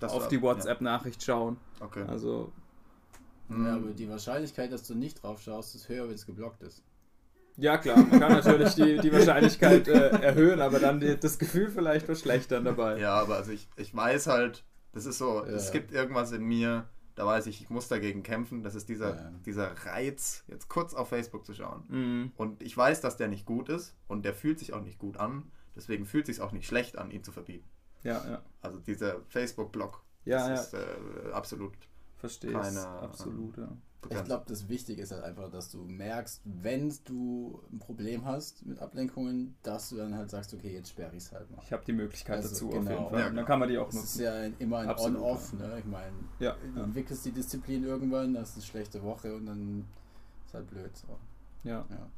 das 0.00 0.12
auf 0.12 0.22
war, 0.22 0.28
die 0.28 0.42
WhatsApp-Nachricht 0.42 1.20
ja. 1.22 1.26
schauen. 1.26 1.56
Okay. 1.80 2.04
Also. 2.08 2.52
Ja, 3.50 3.76
aber 3.76 3.90
die 3.92 4.08
Wahrscheinlichkeit, 4.08 4.72
dass 4.72 4.86
du 4.86 4.94
nicht 4.94 5.22
drauf 5.22 5.42
schaust, 5.42 5.74
ist 5.74 5.88
höher, 5.90 6.08
wenn 6.08 6.14
es 6.14 6.24
geblockt 6.24 6.62
ist. 6.62 6.82
Ja, 7.56 7.78
klar, 7.78 7.98
man 7.98 8.18
kann 8.18 8.32
natürlich 8.32 8.74
die, 8.74 8.98
die 8.98 9.12
Wahrscheinlichkeit 9.12 9.86
äh, 9.86 10.08
erhöhen, 10.08 10.60
aber 10.60 10.80
dann 10.80 10.98
die, 10.98 11.16
das 11.16 11.38
Gefühl 11.38 11.70
vielleicht 11.70 12.06
verschlechtern 12.06 12.64
dabei. 12.64 12.98
Ja, 12.98 13.20
aber 13.20 13.36
also 13.36 13.52
ich, 13.52 13.68
ich 13.76 13.94
weiß 13.94 14.26
halt, 14.26 14.64
das 14.94 15.06
ist 15.06 15.18
so, 15.18 15.44
ja, 15.44 15.50
es 15.50 15.72
gibt 15.72 15.92
irgendwas 15.92 16.32
in 16.32 16.44
mir, 16.44 16.88
da 17.14 17.26
weiß 17.26 17.46
ich, 17.46 17.62
ich 17.62 17.70
muss 17.70 17.88
dagegen 17.88 18.22
kämpfen. 18.22 18.62
Das 18.62 18.74
ist 18.74 18.88
dieser, 18.88 19.16
ja. 19.16 19.32
dieser 19.44 19.72
Reiz, 19.86 20.44
jetzt 20.48 20.68
kurz 20.68 20.94
auf 20.94 21.08
Facebook 21.08 21.44
zu 21.44 21.54
schauen. 21.54 21.84
Mhm. 21.88 22.32
Und 22.36 22.62
ich 22.62 22.76
weiß, 22.76 23.00
dass 23.00 23.16
der 23.16 23.28
nicht 23.28 23.46
gut 23.46 23.68
ist 23.68 23.94
und 24.08 24.24
der 24.24 24.34
fühlt 24.34 24.58
sich 24.58 24.72
auch 24.72 24.82
nicht 24.82 24.98
gut 24.98 25.16
an. 25.16 25.50
Deswegen 25.76 26.06
fühlt 26.06 26.28
es 26.28 26.36
sich 26.36 26.44
auch 26.44 26.52
nicht 26.52 26.66
schlecht 26.66 26.96
an, 26.98 27.10
ihn 27.10 27.24
zu 27.24 27.32
verbieten. 27.32 27.68
Ja, 28.02 28.24
ja. 28.28 28.42
Also 28.60 28.78
dieser 28.78 29.20
Facebook-Blog, 29.28 30.02
ja, 30.24 30.48
das 30.48 30.72
ja. 30.72 30.78
ist 30.78 30.86
äh, 30.86 31.32
absolut 31.32 31.72
Verstehe 32.16 32.52
keine, 32.52 32.86
absolut, 32.86 33.56
ja. 33.58 33.68
Ich 34.10 34.24
glaube, 34.24 34.44
das 34.46 34.68
Wichtige 34.68 35.02
ist 35.02 35.12
halt 35.12 35.24
einfach, 35.24 35.50
dass 35.50 35.70
du 35.70 35.78
merkst, 35.84 36.42
wenn 36.44 36.92
du 37.04 37.62
ein 37.72 37.78
Problem 37.78 38.24
hast 38.24 38.64
mit 38.66 38.78
Ablenkungen, 38.78 39.56
dass 39.62 39.90
du 39.90 39.96
dann 39.96 40.14
halt 40.16 40.30
sagst, 40.30 40.54
okay, 40.54 40.72
jetzt 40.72 40.90
sperre 40.90 41.10
ich 41.16 41.24
es 41.24 41.32
halt 41.32 41.50
mal. 41.50 41.60
Ich 41.62 41.72
habe 41.72 41.84
die 41.84 41.92
Möglichkeit 41.92 42.36
also, 42.36 42.48
dazu 42.48 42.68
genau. 42.68 42.80
auf 42.80 42.88
jeden 42.88 43.10
Fall. 43.10 43.20
Ja, 43.20 43.30
dann 43.30 43.44
kann 43.44 43.58
man 43.60 43.68
die 43.68 43.78
auch 43.78 43.86
nutzen. 43.86 44.00
Das 44.00 44.14
ist 44.14 44.20
ja 44.20 44.44
immer 44.58 44.78
ein 44.78 44.98
On-Off. 44.98 45.52
Ne? 45.54 45.78
Ich 45.78 45.84
meine, 45.84 46.12
ja, 46.38 46.56
du 46.72 46.78
ja. 46.78 46.84
entwickelst 46.84 47.24
die 47.24 47.32
Disziplin 47.32 47.84
irgendwann, 47.84 48.34
das 48.34 48.50
ist 48.50 48.54
eine 48.56 48.64
schlechte 48.64 49.02
Woche 49.02 49.34
und 49.34 49.46
dann 49.46 49.84
ist 50.46 50.54
halt 50.54 50.68
blöd. 50.70 50.96
So. 50.96 51.18
Ja. 51.64 51.84
ja. 51.90 52.10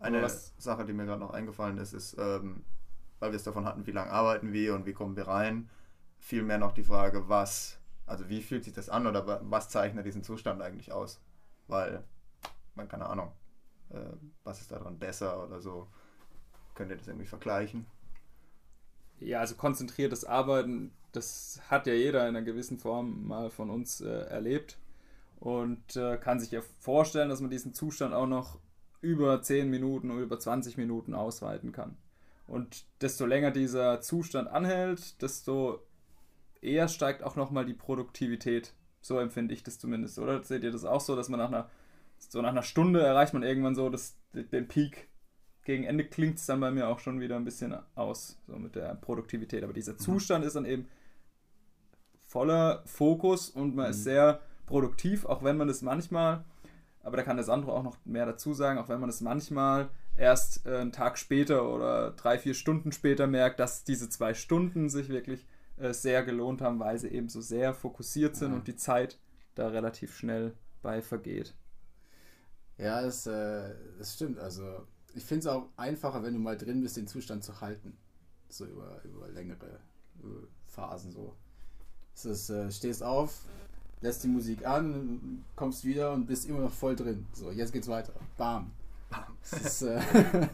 Eine 0.00 0.28
Sache, 0.58 0.84
die 0.84 0.92
mir 0.92 1.06
gerade 1.06 1.20
noch 1.20 1.30
eingefallen 1.30 1.78
ist, 1.78 1.92
ist, 1.92 2.16
ähm, 2.18 2.64
weil 3.20 3.30
wir 3.30 3.36
es 3.36 3.44
davon 3.44 3.64
hatten, 3.64 3.86
wie 3.86 3.92
lange 3.92 4.10
arbeiten 4.10 4.52
wir 4.52 4.74
und 4.74 4.84
wie 4.84 4.92
kommen 4.92 5.16
wir 5.16 5.28
rein, 5.28 5.70
vielmehr 6.18 6.58
noch 6.58 6.72
die 6.72 6.82
Frage, 6.82 7.28
was 7.28 7.78
also 8.12 8.28
wie 8.28 8.42
fühlt 8.42 8.64
sich 8.64 8.74
das 8.74 8.90
an 8.90 9.06
oder 9.06 9.40
was 9.42 9.70
zeichnet 9.70 10.04
diesen 10.04 10.22
Zustand 10.22 10.60
eigentlich 10.60 10.92
aus? 10.92 11.20
Weil, 11.66 12.04
man 12.74 12.86
keine 12.86 13.06
Ahnung, 13.06 13.32
äh, 13.88 14.00
was 14.44 14.60
ist 14.60 14.70
daran 14.70 14.98
besser 14.98 15.42
oder 15.42 15.60
so. 15.60 15.88
Könnt 16.74 16.90
ihr 16.90 16.98
das 16.98 17.08
irgendwie 17.08 17.26
vergleichen? 17.26 17.86
Ja, 19.18 19.40
also 19.40 19.54
konzentriertes 19.54 20.26
Arbeiten, 20.26 20.92
das 21.12 21.60
hat 21.70 21.86
ja 21.86 21.94
jeder 21.94 22.28
in 22.28 22.36
einer 22.36 22.44
gewissen 22.44 22.78
Form 22.78 23.26
mal 23.26 23.50
von 23.50 23.70
uns 23.70 24.02
äh, 24.02 24.08
erlebt 24.08 24.78
und 25.40 25.96
äh, 25.96 26.18
kann 26.18 26.38
sich 26.38 26.50
ja 26.50 26.60
vorstellen, 26.80 27.30
dass 27.30 27.40
man 27.40 27.50
diesen 27.50 27.72
Zustand 27.72 28.12
auch 28.12 28.26
noch 28.26 28.58
über 29.00 29.40
10 29.40 29.70
Minuten 29.70 30.10
oder 30.10 30.20
über 30.20 30.38
20 30.38 30.76
Minuten 30.76 31.14
ausweiten 31.14 31.72
kann. 31.72 31.96
Und 32.46 32.84
desto 33.00 33.24
länger 33.24 33.52
dieser 33.52 34.02
Zustand 34.02 34.48
anhält, 34.48 35.22
desto 35.22 35.82
eher 36.62 36.88
steigt 36.88 37.22
auch 37.22 37.36
nochmal 37.36 37.64
die 37.64 37.74
Produktivität. 37.74 38.74
So 39.00 39.18
empfinde 39.18 39.54
ich 39.54 39.62
das 39.62 39.78
zumindest, 39.78 40.18
oder? 40.18 40.42
Seht 40.42 40.64
ihr 40.64 40.70
das 40.70 40.84
auch 40.84 41.00
so, 41.00 41.16
dass 41.16 41.28
man 41.28 41.40
nach 41.40 41.48
einer, 41.48 41.68
so 42.18 42.40
nach 42.40 42.50
einer 42.50 42.62
Stunde 42.62 43.00
erreicht 43.00 43.34
man 43.34 43.42
irgendwann 43.42 43.74
so 43.74 43.90
das, 43.90 44.16
den 44.32 44.68
Peak. 44.68 45.08
Gegen 45.64 45.84
Ende 45.84 46.04
klingt 46.04 46.38
es 46.38 46.46
dann 46.46 46.60
bei 46.60 46.70
mir 46.70 46.88
auch 46.88 46.98
schon 46.98 47.20
wieder 47.20 47.36
ein 47.36 47.44
bisschen 47.44 47.76
aus, 47.94 48.38
so 48.46 48.56
mit 48.56 48.74
der 48.74 48.94
Produktivität. 48.94 49.62
Aber 49.64 49.72
dieser 49.72 49.92
mhm. 49.92 49.98
Zustand 49.98 50.44
ist 50.44 50.56
dann 50.56 50.64
eben 50.64 50.88
voller 52.26 52.82
Fokus 52.86 53.50
und 53.50 53.74
man 53.74 53.86
mhm. 53.86 53.90
ist 53.90 54.04
sehr 54.04 54.40
produktiv, 54.66 55.24
auch 55.24 55.42
wenn 55.44 55.56
man 55.56 55.68
das 55.68 55.82
manchmal 55.82 56.44
aber 57.02 57.16
da 57.16 57.22
kann 57.22 57.36
der 57.36 57.44
Sandro 57.44 57.72
auch 57.72 57.82
noch 57.82 57.96
mehr 58.04 58.26
dazu 58.26 58.54
sagen, 58.54 58.78
auch 58.78 58.88
wenn 58.88 59.00
man 59.00 59.10
es 59.10 59.20
manchmal 59.20 59.88
erst 60.16 60.66
äh, 60.66 60.78
einen 60.78 60.92
Tag 60.92 61.18
später 61.18 61.68
oder 61.68 62.12
drei, 62.12 62.38
vier 62.38 62.54
Stunden 62.54 62.92
später 62.92 63.26
merkt, 63.26 63.60
dass 63.60 63.84
diese 63.84 64.08
zwei 64.08 64.34
Stunden 64.34 64.88
sich 64.88 65.08
wirklich 65.08 65.46
äh, 65.76 65.92
sehr 65.92 66.22
gelohnt 66.24 66.60
haben, 66.60 66.78
weil 66.80 66.98
sie 66.98 67.08
eben 67.08 67.28
so 67.28 67.40
sehr 67.40 67.74
fokussiert 67.74 68.36
sind 68.36 68.50
ja. 68.52 68.56
und 68.56 68.68
die 68.68 68.76
Zeit 68.76 69.18
da 69.54 69.68
relativ 69.68 70.16
schnell 70.16 70.54
bei 70.82 71.02
vergeht. 71.02 71.54
Ja, 72.78 73.02
das, 73.02 73.26
äh, 73.26 73.74
das 73.98 74.14
stimmt. 74.14 74.38
Also 74.38 74.86
ich 75.14 75.24
finde 75.24 75.40
es 75.40 75.46
auch 75.46 75.68
einfacher, 75.76 76.22
wenn 76.22 76.34
du 76.34 76.40
mal 76.40 76.56
drin 76.56 76.82
bist, 76.82 76.96
den 76.96 77.06
Zustand 77.06 77.44
zu 77.44 77.60
halten. 77.60 77.96
So 78.48 78.66
über, 78.66 79.02
über 79.04 79.28
längere 79.28 79.80
über 80.22 80.46
Phasen 80.66 81.10
so. 81.12 81.34
Es 82.14 82.24
ist, 82.24 82.50
äh, 82.50 82.70
stehst 82.70 83.02
auf, 83.02 83.46
lässt 84.00 84.22
die 84.24 84.28
Musik 84.28 84.66
an, 84.66 85.44
kommst 85.56 85.84
wieder 85.84 86.12
und 86.12 86.26
bist 86.26 86.46
immer 86.46 86.60
noch 86.60 86.72
voll 86.72 86.96
drin. 86.96 87.26
So, 87.32 87.50
jetzt 87.50 87.72
geht's 87.72 87.88
weiter. 87.88 88.12
Bam. 88.36 88.70
Bam. 89.10 89.36
Ist, 89.50 89.82
äh, 89.82 90.00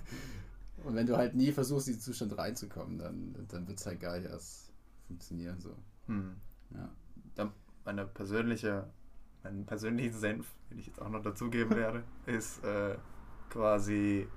und 0.85 0.95
wenn 0.95 1.07
du 1.07 1.17
halt 1.17 1.35
nie 1.35 1.53
versuchst, 1.53 1.89
in 1.89 1.95
diesen 1.95 2.05
Zustand 2.05 2.37
reinzukommen, 2.39 2.99
dann, 2.99 3.47
dann 3.49 3.67
wird 3.67 3.79
es 3.79 3.87
halt 3.87 4.01
gar 4.01 4.19
nicht 4.19 4.31
erst 4.31 4.68
funktionieren. 5.09 5.61
So. 5.61 5.75
Hm. 6.07 6.37
Ja. 6.71 6.89
Dann 7.35 7.53
meine 7.85 8.07
persönliche, 8.07 8.89
meinen 9.43 9.67
persönlichen 9.67 10.17
Senf, 10.17 10.47
den 10.71 10.79
ich 10.79 10.87
jetzt 10.87 11.01
auch 11.01 11.09
noch 11.09 11.23
dazugeben 11.23 11.71
werde, 11.77 12.05
ist 12.27 12.63
äh, 12.65 12.97
quasi, 13.51 14.29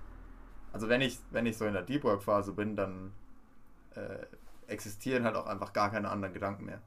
also 0.74 0.90
wenn 0.90 1.02
ich, 1.02 1.20
wenn 1.30 1.46
ich 1.46 1.58
so 1.58 1.66
in 1.66 1.74
der 1.74 1.84
Deep 1.84 2.04
Work 2.04 2.24
Phase 2.24 2.54
bin, 2.54 2.76
dann 2.76 3.12
äh, 3.96 4.26
existieren 4.68 5.26
halt 5.26 5.36
auch 5.36 5.46
einfach 5.46 5.74
gar 5.74 5.92
keine 5.92 6.10
anderen 6.10 6.34
Gedanken 6.34 6.66
mehr. 6.66 6.82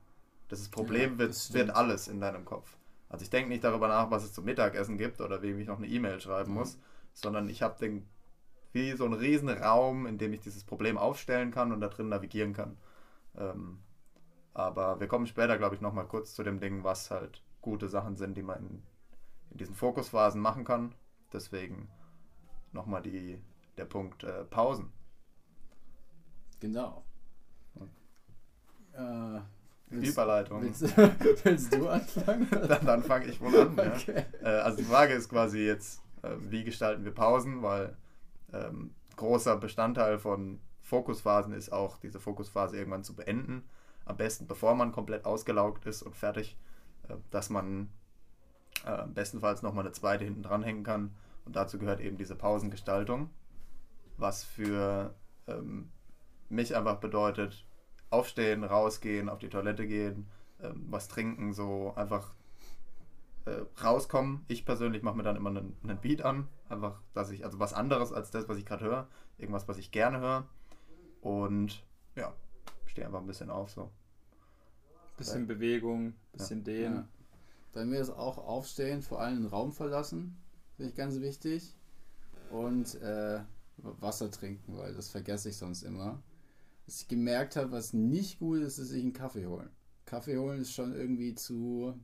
Das 0.49 0.69
Problem 0.69 1.13
ja, 1.13 1.19
wird, 1.19 1.55
wird 1.55 1.71
alles 1.71 2.09
in 2.09 2.21
deinem 2.21 2.45
Kopf. 2.45 2.77
Also 3.09 3.23
ich 3.23 3.31
denke 3.31 3.49
nicht 3.49 3.63
darüber 3.63 3.89
nach, 3.89 4.11
was 4.11 4.25
es 4.25 4.33
zum 4.33 4.45
Mittagessen 4.45 4.99
gibt 4.99 5.21
oder 5.21 5.43
wem 5.43 5.59
ich 5.59 5.69
noch 5.69 5.79
eine 5.79 5.87
E-Mail 5.87 6.21
schreiben 6.21 6.53
mhm. 6.53 6.59
muss, 6.59 6.79
sondern 7.13 7.49
ich 7.49 7.63
habe 7.63 7.79
den 7.79 8.07
wie 8.73 8.93
so 8.93 9.05
einen 9.05 9.15
riesen 9.15 9.49
Raum, 9.49 10.05
in 10.07 10.19
dem 10.19 10.33
ich 10.33 10.41
dieses 10.41 10.65
Problem 10.65 10.99
aufstellen 10.99 11.53
kann 11.53 11.71
und 11.71 11.81
da 11.81 11.89
drin 11.89 12.09
navigieren 12.09 12.53
kann. 12.53 12.77
Ähm, 13.37 13.81
aber 14.53 15.01
wir 15.01 15.09
kommen 15.09 15.27
später, 15.27 15.59
glaube 15.59 15.75
ich, 15.75 15.81
nochmal 15.81 16.07
kurz 16.07 16.35
zu 16.35 16.43
dem 16.43 16.61
Ding, 16.61 16.85
was 16.85 17.11
halt 17.11 17.43
gute 17.61 17.89
Sachen 17.89 18.17
sind, 18.17 18.37
die 18.37 18.43
man 18.43 18.59
in, 18.59 18.83
in 19.51 19.59
diesen 19.59 19.75
Fokusphasen 19.75 20.41
machen 20.41 20.65
kann. 20.65 20.95
Deswegen 21.33 21.89
nochmal 22.73 23.03
die, 23.03 23.43
der 23.77 23.87
Punkt 23.87 24.23
äh, 24.23 24.45
Pausen. 24.45 24.93
Genau. 26.61 27.05
Äh, 28.93 29.41
Willst, 29.89 30.13
Überleitung. 30.13 30.63
Willst, 30.63 30.97
willst, 31.45 31.75
du 31.75 31.89
anfangen? 31.89 32.49
dann, 32.69 32.87
dann 32.87 33.03
fange 33.03 33.27
ich 33.27 33.41
wohl 33.41 33.57
an. 33.57 33.79
Okay. 33.79 34.25
Ja. 34.43 34.49
Äh, 34.49 34.61
also 34.61 34.79
die 34.79 34.85
Frage 34.85 35.15
ist 35.15 35.29
quasi 35.29 35.61
jetzt, 35.61 36.01
äh, 36.23 36.31
wie 36.49 36.65
gestalten 36.65 37.05
wir 37.05 37.13
Pausen, 37.13 37.63
weil 37.63 37.97
ähm, 38.53 38.95
großer 39.17 39.57
Bestandteil 39.57 40.19
von 40.19 40.61
Fokusphasen 40.95 41.53
ist 41.53 41.73
auch, 41.73 41.99
diese 41.99 42.21
Fokusphase 42.21 42.77
irgendwann 42.77 43.03
zu 43.03 43.17
beenden. 43.17 43.65
Am 44.05 44.17
besten, 44.17 44.47
bevor 44.47 44.77
man 44.77 44.93
komplett 44.93 45.25
ausgelaugt 45.25 45.87
ist 45.87 46.03
und 46.03 46.15
fertig, 46.15 46.57
äh, 47.09 47.17
dass 47.33 47.51
man 47.51 47.91
äh, 48.87 49.05
bestenfalls 49.09 49.63
nochmal 49.63 49.85
eine 49.85 49.93
zweite 49.93 50.25
hinten 50.25 50.45
dranhängen 50.45 50.85
kann. 50.85 51.17
Und 51.45 51.57
dazu 51.57 51.81
gehört 51.81 52.01
eben 52.01 52.17
diese 52.17 52.37
Pausengestaltung, 52.37 53.29
was 54.19 54.45
für 54.45 55.15
ähm, 55.49 55.91
mich 56.49 56.77
einfach 56.77 57.01
bedeutet, 57.01 57.67
aufstehen, 58.11 58.63
rausgehen, 58.63 59.29
auf 59.29 59.41
die 59.41 59.49
Toilette 59.49 59.89
gehen, 59.89 60.29
ähm, 60.63 60.87
was 60.91 61.09
trinken, 61.09 61.53
so 61.55 61.93
einfach 61.97 62.35
äh, 63.47 63.63
rauskommen. 63.83 64.45
Ich 64.47 64.65
persönlich 64.65 65.03
mache 65.03 65.17
mir 65.17 65.25
dann 65.25 65.35
immer 65.35 65.51
einen, 65.51 65.77
einen, 65.83 65.99
Beat 65.99 66.23
an, 66.23 66.47
einfach, 66.69 67.01
dass 67.15 67.33
ich, 67.33 67.45
also 67.45 67.59
was 67.59 67.75
anderes 67.75 68.13
als 68.13 68.31
das, 68.31 68.49
was 68.49 68.59
ich 68.59 68.65
gerade 68.65 68.85
höre, 68.85 69.09
irgendwas, 69.39 69.67
was 69.67 69.79
ich 69.79 69.91
gerne 69.91 70.21
höre. 70.21 70.47
Und 71.25 71.83
ja, 72.15 72.33
stehe 72.87 73.07
einfach 73.07 73.21
ein 73.21 73.27
bisschen 73.27 73.51
auf 73.51 73.71
so. 73.71 73.91
Bisschen 75.17 75.49
Weil, 75.49 75.57
Bewegung, 75.57 76.15
bisschen 76.33 76.61
ja. 76.61 76.65
Dehnen. 76.65 76.95
Ja. 76.95 77.09
Bei 77.73 77.85
mir 77.85 77.99
ist 77.99 78.11
auch 78.11 78.39
Aufstehen, 78.39 79.03
vor 79.03 79.21
allem 79.21 79.43
den 79.43 79.47
Raum 79.47 79.73
verlassen, 79.73 80.37
finde 80.77 80.91
ich 80.91 80.97
ganz 80.97 81.21
wichtig. 81.21 81.75
Und 82.51 82.95
äh, 83.03 83.41
Wasser 83.79 84.31
trinken, 84.31 84.77
weil 84.77 84.95
das 84.95 85.09
vergesse 85.11 85.49
ich 85.49 85.57
sonst 85.57 85.83
immer 85.83 86.23
was 86.87 87.03
ich 87.03 87.09
gemerkt 87.09 87.57
habe, 87.57 87.73
was 87.73 87.93
nicht 87.93 88.39
gut 88.39 88.59
ist, 88.59 88.79
ist 88.79 88.89
sich 88.89 89.03
einen 89.03 89.13
Kaffee 89.13 89.47
holen. 89.47 89.71
Kaffee 90.05 90.37
holen 90.37 90.61
ist 90.61 90.73
schon 90.73 90.95
irgendwie 90.95 91.35
zu 91.35 91.99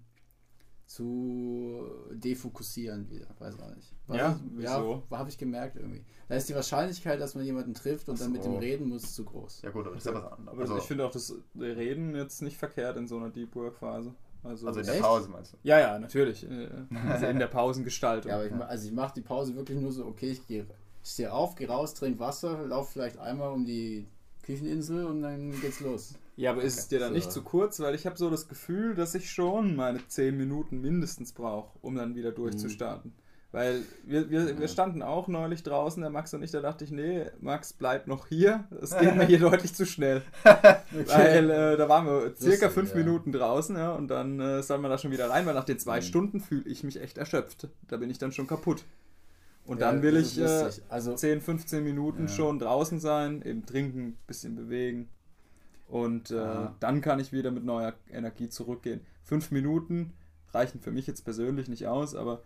zu 0.91 1.87
defokussieren 2.11 3.09
wieder, 3.09 3.29
weiß 3.39 3.61
auch 3.61 3.73
nicht. 3.77 3.95
War 4.09 4.17
ja, 4.17 4.41
wieso? 4.57 5.05
Ja, 5.09 5.19
habe 5.19 5.29
ich 5.29 5.39
gemerkt 5.39 5.77
irgendwie. 5.77 6.05
Da 6.29 6.35
ist 6.35 6.49
die 6.49 6.55
Wahrscheinlichkeit, 6.57 7.21
dass 7.21 7.37
man 7.37 7.45
jemanden 7.45 7.75
trifft 7.75 8.09
und 8.09 8.17
so. 8.17 8.25
dann 8.25 8.33
mit 8.33 8.45
dem 8.45 8.57
reden 8.57 8.89
muss, 8.89 9.15
zu 9.15 9.25
groß. 9.25 9.63
Ja 9.63 9.71
gut, 9.71 9.87
aber 9.87 9.95
das 9.95 10.05
ist 10.05 10.13
ja 10.13 10.21
was 10.21 10.33
anderes. 10.33 10.49
Aber 10.49 10.63
also, 10.63 10.79
ich 10.79 10.83
finde 10.83 11.07
auch 11.07 11.13
das 11.13 11.33
Reden 11.57 12.17
jetzt 12.17 12.43
nicht 12.43 12.57
verkehrt 12.57 12.97
in 12.97 13.07
so 13.07 13.19
einer 13.19 13.31
Deep 13.31 13.55
Work 13.55 13.77
Phase. 13.77 14.13
Also, 14.43 14.67
also 14.67 14.81
in 14.81 14.87
der 14.87 14.95
Pause 14.95 15.29
meinst 15.29 15.53
du? 15.53 15.59
Ja, 15.63 15.79
ja, 15.79 15.97
natürlich. 15.97 16.51
Äh, 16.51 16.69
also 17.09 17.27
in 17.27 17.39
der 17.39 17.47
Pausengestaltung. 17.47 18.29
Ja, 18.29 18.39
aber 18.39 18.47
ich, 18.47 18.53
also 18.53 18.89
ich 18.89 18.93
mache 18.93 19.15
die 19.15 19.23
Pause 19.23 19.55
wirklich 19.55 19.79
nur 19.79 19.93
so, 19.93 20.07
okay, 20.07 20.31
ich 20.31 20.45
gehe 20.49 20.67
ich 21.05 21.11
stehe 21.11 21.33
auf, 21.33 21.55
gehe 21.55 21.69
raus, 21.69 21.95
trinke 21.95 22.19
Wasser, 22.19 22.67
laufe 22.67 22.93
vielleicht 22.93 23.17
einmal 23.19 23.53
um 23.53 23.65
die 23.65 24.09
Kücheninsel 24.43 25.05
und 25.07 25.23
dann 25.23 25.59
geht's 25.61 25.81
los. 25.81 26.15
Ja, 26.37 26.53
aber 26.53 26.63
ist 26.63 26.79
es 26.79 26.89
dir 26.89 26.99
dann 26.99 27.11
so. 27.11 27.15
nicht 27.15 27.33
zu 27.33 27.43
kurz? 27.43 27.81
Weil 27.81 27.95
ich 27.95 28.07
habe 28.07 28.17
so 28.17 28.31
das 28.31 28.49
Gefühl, 28.49 28.95
dass 28.95 29.15
ich 29.15 29.31
schon 29.31 29.77
meine 29.77 30.07
10 30.07 30.37
Minuten 30.37 30.81
mindestens 30.81 31.33
brauche, 31.33 31.79
um 31.83 31.95
dann 31.95 32.15
wieder 32.15 32.33
durchzustarten. 32.33 33.11
Mhm. 33.11 33.31
Weil 33.53 33.83
wir, 34.05 34.31
wir, 34.31 34.61
wir 34.61 34.69
standen 34.69 35.03
auch 35.03 35.27
neulich 35.27 35.65
draußen, 35.65 36.01
der 36.01 36.11
Max 36.11 36.33
und 36.33 36.43
ich, 36.45 36.53
da 36.53 36.61
dachte 36.61 36.85
ich, 36.85 36.93
nee, 36.93 37.27
Max, 37.41 37.73
bleib 37.73 38.07
noch 38.07 38.29
hier. 38.29 38.65
Es 38.81 38.97
geht 38.97 39.17
mir 39.17 39.27
hier 39.27 39.39
deutlich 39.51 39.75
zu 39.75 39.87
schnell. 39.87 40.23
okay. 40.45 40.77
Weil 41.07 41.51
äh, 41.51 41.77
da 41.77 41.89
waren 41.89 42.07
wir 42.07 42.35
circa 42.37 42.67
Lustig, 42.67 42.71
fünf 42.71 42.91
ja. 42.91 42.97
Minuten 42.99 43.33
draußen, 43.33 43.77
ja, 43.77 43.93
und 43.93 44.07
dann 44.07 44.39
äh, 44.39 44.63
soll 44.63 44.79
man 44.79 44.91
da 44.91 44.99
schon 44.99 45.11
wieder 45.11 45.31
rein, 45.31 45.47
weil 45.47 45.55
nach 45.55 45.65
den 45.65 45.81
zwei 45.81 45.97
mhm. 45.97 46.05
Stunden 46.05 46.41
fühle 46.41 46.63
ich 46.67 46.85
mich 46.85 47.01
echt 47.01 47.19
erschöpft. 47.19 47.69
Da 47.89 47.97
bin 47.97 48.09
ich 48.09 48.19
dann 48.19 48.31
schon 48.31 48.47
kaputt. 48.47 48.85
Und 49.71 49.79
ja, 49.79 49.93
dann 49.93 50.03
will 50.03 50.17
ich 50.17 50.37
äh, 50.37 50.69
also, 50.89 51.15
10, 51.15 51.41
15 51.41 51.85
Minuten 51.85 52.23
ja. 52.23 52.29
schon 52.29 52.59
draußen 52.59 52.99
sein, 52.99 53.41
eben 53.43 53.65
trinken, 53.65 54.19
bisschen 54.27 54.57
bewegen. 54.57 55.09
Und 55.87 56.33
äh, 56.33 56.67
dann 56.81 57.01
kann 57.01 57.21
ich 57.21 57.31
wieder 57.31 57.53
mit 57.53 57.65
neuer 57.65 57.95
Energie 58.11 58.49
zurückgehen. 58.49 59.01
Fünf 59.23 59.53
Minuten 59.53 60.13
reichen 60.53 60.81
für 60.81 60.91
mich 60.91 61.07
jetzt 61.07 61.23
persönlich 61.23 61.69
nicht 61.69 61.87
aus, 61.87 62.17
aber 62.17 62.43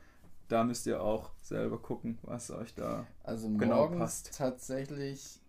da 0.48 0.64
müsst 0.64 0.86
ihr 0.86 1.02
auch 1.02 1.30
selber 1.40 1.78
gucken, 1.78 2.18
was 2.20 2.50
euch 2.50 2.74
da 2.74 3.06
also 3.22 3.48
genau 3.48 3.88
passt. 3.88 4.36
Tatsächlich 4.36 5.40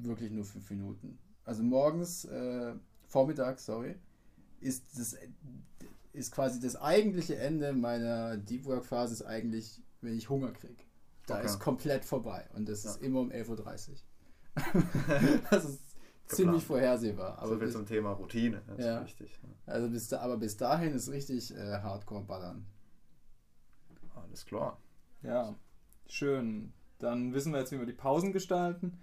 wirklich 0.00 0.30
nur 0.30 0.44
fünf 0.44 0.70
Minuten. 0.70 1.18
Also 1.44 1.64
morgens, 1.64 2.24
äh, 2.26 2.74
Vormittag, 3.08 3.58
sorry, 3.58 3.96
ist 4.60 4.84
das 4.96 5.16
ist 6.12 6.30
quasi 6.30 6.60
das 6.60 6.76
eigentliche 6.76 7.34
Ende 7.34 7.72
meiner 7.72 8.36
Deep 8.36 8.64
Work 8.66 8.86
Phase 8.86 9.14
ist 9.14 9.22
eigentlich 9.22 9.82
wenn 10.00 10.16
ich 10.16 10.28
Hunger 10.28 10.52
kriege. 10.52 10.82
Da 11.26 11.36
okay. 11.36 11.46
ist 11.46 11.58
komplett 11.60 12.04
vorbei 12.04 12.48
und 12.54 12.68
das 12.68 12.84
ja. 12.84 12.90
ist 12.90 13.02
immer 13.02 13.20
um 13.20 13.30
11.30 13.30 13.90
Uhr. 13.90 13.96
das 15.50 15.64
ist 15.64 15.80
ziemlich 16.26 16.64
vorhersehbar. 16.64 17.38
Aber 17.38 17.48
so 17.48 17.58
viel 17.58 17.70
zum 17.70 17.86
Thema 17.86 18.12
Routine, 18.12 18.62
das 18.66 18.78
ja. 18.78 18.98
ist 18.98 19.04
wichtig. 19.06 19.40
Also 19.66 19.88
bis 19.90 20.08
da, 20.08 20.20
aber 20.20 20.38
bis 20.38 20.56
dahin 20.56 20.94
ist 20.94 21.10
richtig 21.10 21.54
äh, 21.54 21.80
Hardcore 21.82 22.24
ballern. 22.24 22.66
Alles 24.14 24.46
klar. 24.46 24.78
Ja, 25.22 25.54
schön. 26.08 26.72
Dann 26.98 27.34
wissen 27.34 27.52
wir 27.52 27.60
jetzt, 27.60 27.72
wie 27.72 27.78
wir 27.78 27.86
die 27.86 27.92
Pausen 27.92 28.32
gestalten. 28.32 28.98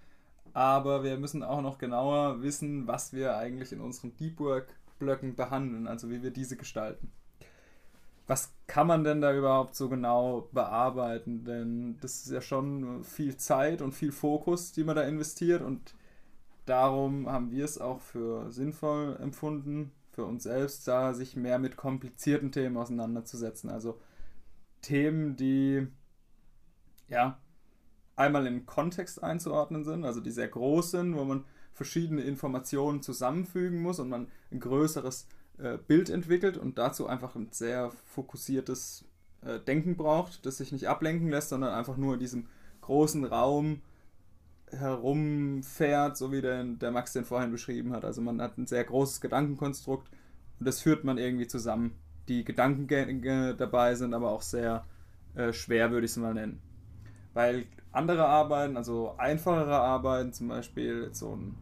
Aber 0.54 1.04
wir 1.04 1.18
müssen 1.18 1.44
auch 1.44 1.62
noch 1.62 1.78
genauer 1.78 2.42
wissen, 2.42 2.88
was 2.88 3.14
wir 3.14 3.38
eigentlich 3.38 3.72
in 3.72 3.82
unseren 3.82 4.16
Deep 4.18 4.40
Work 4.40 4.76
Blöcken 4.98 5.36
behandeln, 5.36 5.88
also 5.88 6.10
wie 6.10 6.24
wir 6.24 6.32
diese 6.32 6.56
gestalten 6.56 7.12
was 8.28 8.54
kann 8.68 8.88
man 8.88 9.04
denn 9.04 9.22
da 9.22 9.36
überhaupt 9.36 9.76
so 9.76 9.90
genau 9.90 10.50
bearbeiten? 10.52 11.44
Denn 11.44 11.98
das 12.02 12.26
ist 12.26 12.32
ja 12.32 12.42
schon 12.42 13.04
viel 13.04 13.38
Zeit 13.38 13.82
und 13.82 13.94
viel 13.94 14.12
Fokus, 14.12 14.72
die 14.72 14.84
man 14.84 14.96
da 14.96 15.04
investiert 15.04 15.62
und 15.62 15.96
darum 16.66 17.30
haben 17.32 17.52
wir 17.52 17.66
es 17.66 17.80
auch 17.80 18.02
für 18.02 18.52
sinnvoll 18.52 19.18
empfunden, 19.22 19.92
für 20.12 20.26
uns 20.26 20.44
selbst, 20.44 20.88
da 20.88 21.14
sich 21.14 21.36
mehr 21.36 21.60
mit 21.60 21.78
komplizierten 21.78 22.52
Themen 22.52 22.78
auseinanderzusetzen. 22.78 23.70
Also 23.70 24.00
Themen, 24.82 25.36
die 25.36 25.88
ja 27.08 27.38
einmal 28.16 28.48
im 28.48 28.66
Kontext 28.66 29.22
einzuordnen 29.22 29.84
sind, 29.84 30.06
also 30.06 30.22
die 30.22 30.32
sehr 30.32 30.48
groß 30.48 30.92
sind, 30.92 31.16
wo 31.16 31.26
man 31.26 31.46
verschiedene 31.74 32.22
Informationen 32.22 33.02
zusammenfügen 33.02 33.82
muss 33.82 34.00
und 34.00 34.10
man 34.10 34.32
ein 34.52 34.62
größeres 34.62 35.28
äh, 35.58 35.78
Bild 35.78 36.10
entwickelt 36.10 36.58
und 36.58 36.78
dazu 36.78 37.08
einfach 37.08 37.36
ein 37.36 37.48
sehr 37.52 37.92
fokussiertes 38.14 39.06
äh, 39.42 39.60
Denken 39.60 39.96
braucht, 39.96 40.46
das 40.46 40.58
sich 40.58 40.72
nicht 40.72 40.88
ablenken 40.88 41.30
lässt, 41.30 41.50
sondern 41.50 41.74
einfach 41.74 41.98
nur 41.98 42.16
in 42.16 42.20
diesem 42.20 42.48
großen 42.82 43.26
Raum 43.26 43.82
herumfährt, 44.72 46.18
so 46.18 46.32
wie 46.32 46.42
der, 46.42 46.64
der 46.64 46.92
Max 46.92 47.14
den 47.14 47.26
vorhin 47.26 47.52
beschrieben 47.52 47.94
hat. 47.94 48.04
Also 48.04 48.22
man 48.22 48.42
hat 48.42 48.58
ein 48.58 48.68
sehr 48.68 48.84
großes 48.84 49.22
Gedankenkonstrukt 49.22 50.10
und 50.60 50.68
das 50.68 50.82
führt 50.82 51.04
man 51.04 51.18
irgendwie 51.18 51.48
zusammen. 51.48 51.96
Die 52.28 52.44
Gedankengänge 52.44 53.56
dabei 53.56 53.96
sind 53.96 54.14
aber 54.14 54.32
auch 54.32 54.42
sehr 54.42 54.86
äh, 55.36 55.54
schwer, 55.54 55.92
würde 55.92 56.06
ich 56.06 56.12
es 56.12 56.18
mal 56.18 56.34
nennen. 56.34 56.60
Weil 57.34 57.66
andere 57.92 58.26
Arbeiten, 58.26 58.78
also 58.78 59.16
einfachere 59.18 59.78
Arbeiten, 59.78 60.34
zum 60.34 60.48
Beispiel 60.48 61.10
so 61.14 61.36
ein 61.36 61.56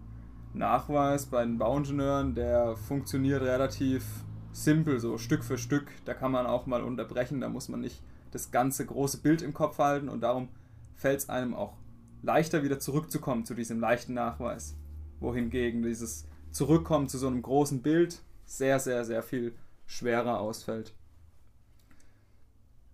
Nachweis 0.53 1.25
bei 1.25 1.43
den 1.43 1.57
Bauingenieuren, 1.57 2.35
der 2.35 2.75
funktioniert 2.75 3.41
relativ 3.41 4.05
simpel, 4.51 4.99
so 4.99 5.17
Stück 5.17 5.43
für 5.43 5.57
Stück. 5.57 5.87
Da 6.05 6.13
kann 6.13 6.31
man 6.31 6.45
auch 6.45 6.65
mal 6.65 6.83
unterbrechen, 6.83 7.41
da 7.41 7.49
muss 7.49 7.69
man 7.69 7.81
nicht 7.81 8.01
das 8.31 8.51
ganze 8.51 8.85
große 8.85 9.19
Bild 9.19 9.41
im 9.41 9.53
Kopf 9.53 9.79
halten 9.79 10.09
und 10.09 10.21
darum 10.21 10.49
fällt 10.95 11.19
es 11.19 11.29
einem 11.29 11.53
auch 11.53 11.73
leichter 12.21 12.63
wieder 12.63 12.79
zurückzukommen 12.79 13.45
zu 13.45 13.53
diesem 13.53 13.79
leichten 13.79 14.13
Nachweis. 14.13 14.75
Wohingegen 15.19 15.83
dieses 15.83 16.25
Zurückkommen 16.51 17.07
zu 17.07 17.17
so 17.17 17.27
einem 17.27 17.41
großen 17.41 17.81
Bild 17.81 18.21
sehr, 18.45 18.79
sehr, 18.79 19.05
sehr 19.05 19.23
viel 19.23 19.55
schwerer 19.85 20.39
ausfällt. 20.39 20.93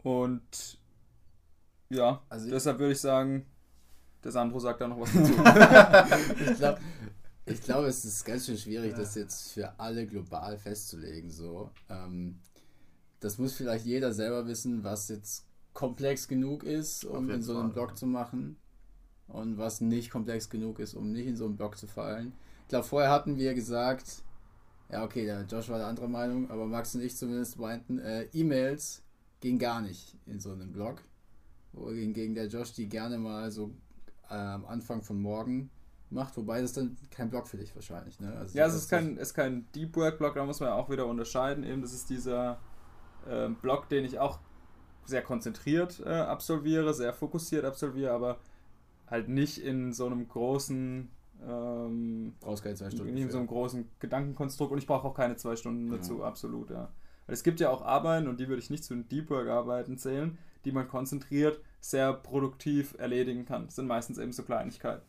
Und 0.04 0.80
ja, 1.90 2.22
also 2.30 2.50
deshalb 2.50 2.80
würde 2.80 2.94
ich 2.94 3.02
sagen, 3.02 3.46
der 4.24 4.32
Sandro 4.32 4.60
sagt 4.60 4.82
da 4.82 4.88
noch 4.88 5.00
was 5.00 5.12
dazu. 5.14 5.34
ich 6.52 6.58
glaube, 6.58 6.80
ich 7.50 7.62
glaube, 7.62 7.88
es 7.88 8.06
ist 8.06 8.26
ganz 8.26 8.46
schön 8.46 8.58
schwierig, 8.58 8.92
ja. 8.92 8.98
das 8.98 9.16
jetzt 9.16 9.52
für 9.52 9.80
alle 9.80 10.06
global 10.06 10.58
festzulegen. 10.58 11.30
So. 11.30 11.70
Ähm, 11.90 12.40
das 13.20 13.38
muss 13.38 13.54
vielleicht 13.54 13.86
jeder 13.86 14.14
selber 14.14 14.48
wissen, 14.48 14.84
was 14.84 15.10
jetzt 15.10 15.46
komplex 15.74 16.28
genug 16.28 16.64
ist, 16.64 17.06
um 17.06 17.30
in 17.30 17.42
so 17.42 17.58
einen 17.58 17.72
Blog 17.72 17.98
zu 17.98 18.06
machen 18.06 18.58
und 19.28 19.58
was 19.58 19.82
nicht 19.82 20.10
komplex 20.10 20.50
genug 20.50 20.80
ist, 20.80 20.94
um 20.94 21.12
nicht 21.12 21.28
in 21.28 21.36
so 21.36 21.46
einen 21.46 21.56
Blog 21.56 21.78
zu 21.78 21.88
fallen. 21.88 22.34
Ich 22.64 22.70
glaube, 22.70 22.88
vorher 22.88 23.12
hatten 23.12 23.38
wir 23.38 23.54
gesagt, 23.54 24.24
ja 24.92 25.04
okay, 25.04 25.26
der 25.26 25.46
Josh 25.46 25.70
war 25.70 25.78
der 25.78 25.88
andere 25.88 26.10
Meinung, 26.10 26.50
aber 26.50 26.66
Max 26.66 26.96
und 26.96 27.02
ich 27.02 27.16
zumindest 27.16 27.60
meinten, 27.60 28.00
äh, 28.00 28.28
E-Mails 28.34 29.04
gehen 29.40 29.60
gar 29.60 29.82
nicht 29.82 30.18
in 30.26 30.40
so 30.40 30.52
einen 30.52 30.72
Blog. 30.72 31.02
Wohingegen 31.72 32.36
der 32.36 32.48
Josh 32.48 32.74
die 32.74 32.90
gerne 32.90 33.18
mal 33.18 33.52
so 33.52 33.72
äh, 34.30 34.34
am 34.34 34.66
Anfang 34.66 35.02
von 35.02 35.22
morgen 35.22 35.70
macht, 36.12 36.36
wobei 36.38 36.62
das 36.62 36.74
dann 36.74 36.98
kein 37.12 37.30
Blog 37.30 37.48
für 37.48 37.58
dich 37.58 37.76
wahrscheinlich. 37.76 38.20
Ne? 38.20 38.34
Also 38.38 38.58
ja, 38.58 38.66
es 38.66 38.74
ist 38.74 38.90
kein, 38.90 39.18
ist 39.18 39.34
kein 39.34 39.66
Deep 39.74 39.96
Work 39.96 40.18
Blog, 40.18 40.36
da 40.36 40.46
muss 40.46 40.60
man 40.60 40.70
ja 40.70 40.76
auch 40.76 40.90
wieder 40.90 41.06
unterscheiden. 41.06 41.64
Eben, 41.64 41.82
das 41.82 41.94
ist 41.94 42.10
dieser 42.10 42.60
äh, 43.28 43.50
Blog, 43.50 43.90
den 43.90 44.06
ich 44.06 44.20
auch 44.20 44.40
sehr 45.06 45.22
konzentriert 45.22 46.02
äh, 46.06 46.10
absolviere, 46.10 46.94
sehr 46.94 47.14
fokussiert 47.14 47.66
absolviere, 47.66 48.12
aber 48.12 48.38
halt 49.08 49.28
nicht 49.28 49.58
in 49.58 49.92
so 49.92 50.06
einem 50.06 50.28
großen 50.28 51.10
ähm, 51.48 52.34
Brauchst 52.42 52.64
keine 52.64 52.76
zwei 52.76 52.90
Stunden. 52.90 53.16
In 53.16 53.32
so 53.32 53.38
einem 53.38 53.48
großen 53.48 53.88
Gedankenkonstrukt 54.00 54.72
und 54.72 54.78
ich 54.78 54.88
brauche 54.88 55.08
auch 55.08 55.14
keine 55.14 55.36
zwei 55.38 55.56
Stunden 55.56 55.90
dazu, 55.90 56.24
absolut, 56.24 56.70
ja. 56.70 56.90
Weil 57.26 57.34
es 57.34 57.44
gibt 57.44 57.60
ja 57.60 57.70
auch 57.70 57.82
Arbeiten, 57.82 58.28
und 58.28 58.40
die 58.40 58.48
würde 58.48 58.62
ich 58.62 58.70
nicht 58.70 58.84
zu 58.84 58.94
den 58.94 59.08
Deep 59.08 59.30
Work 59.30 59.48
Arbeiten 59.48 59.98
zählen, 59.98 60.38
die 60.66 60.72
man 60.72 60.88
konzentriert 60.88 61.62
sehr 61.80 62.14
produktiv 62.14 62.96
erledigen 62.98 63.46
kann. 63.46 63.66
Das 63.66 63.76
sind 63.76 63.88
meistens 63.88 64.18
eben 64.18 64.34
so 64.34 64.44
Kleinigkeiten. 64.44 65.04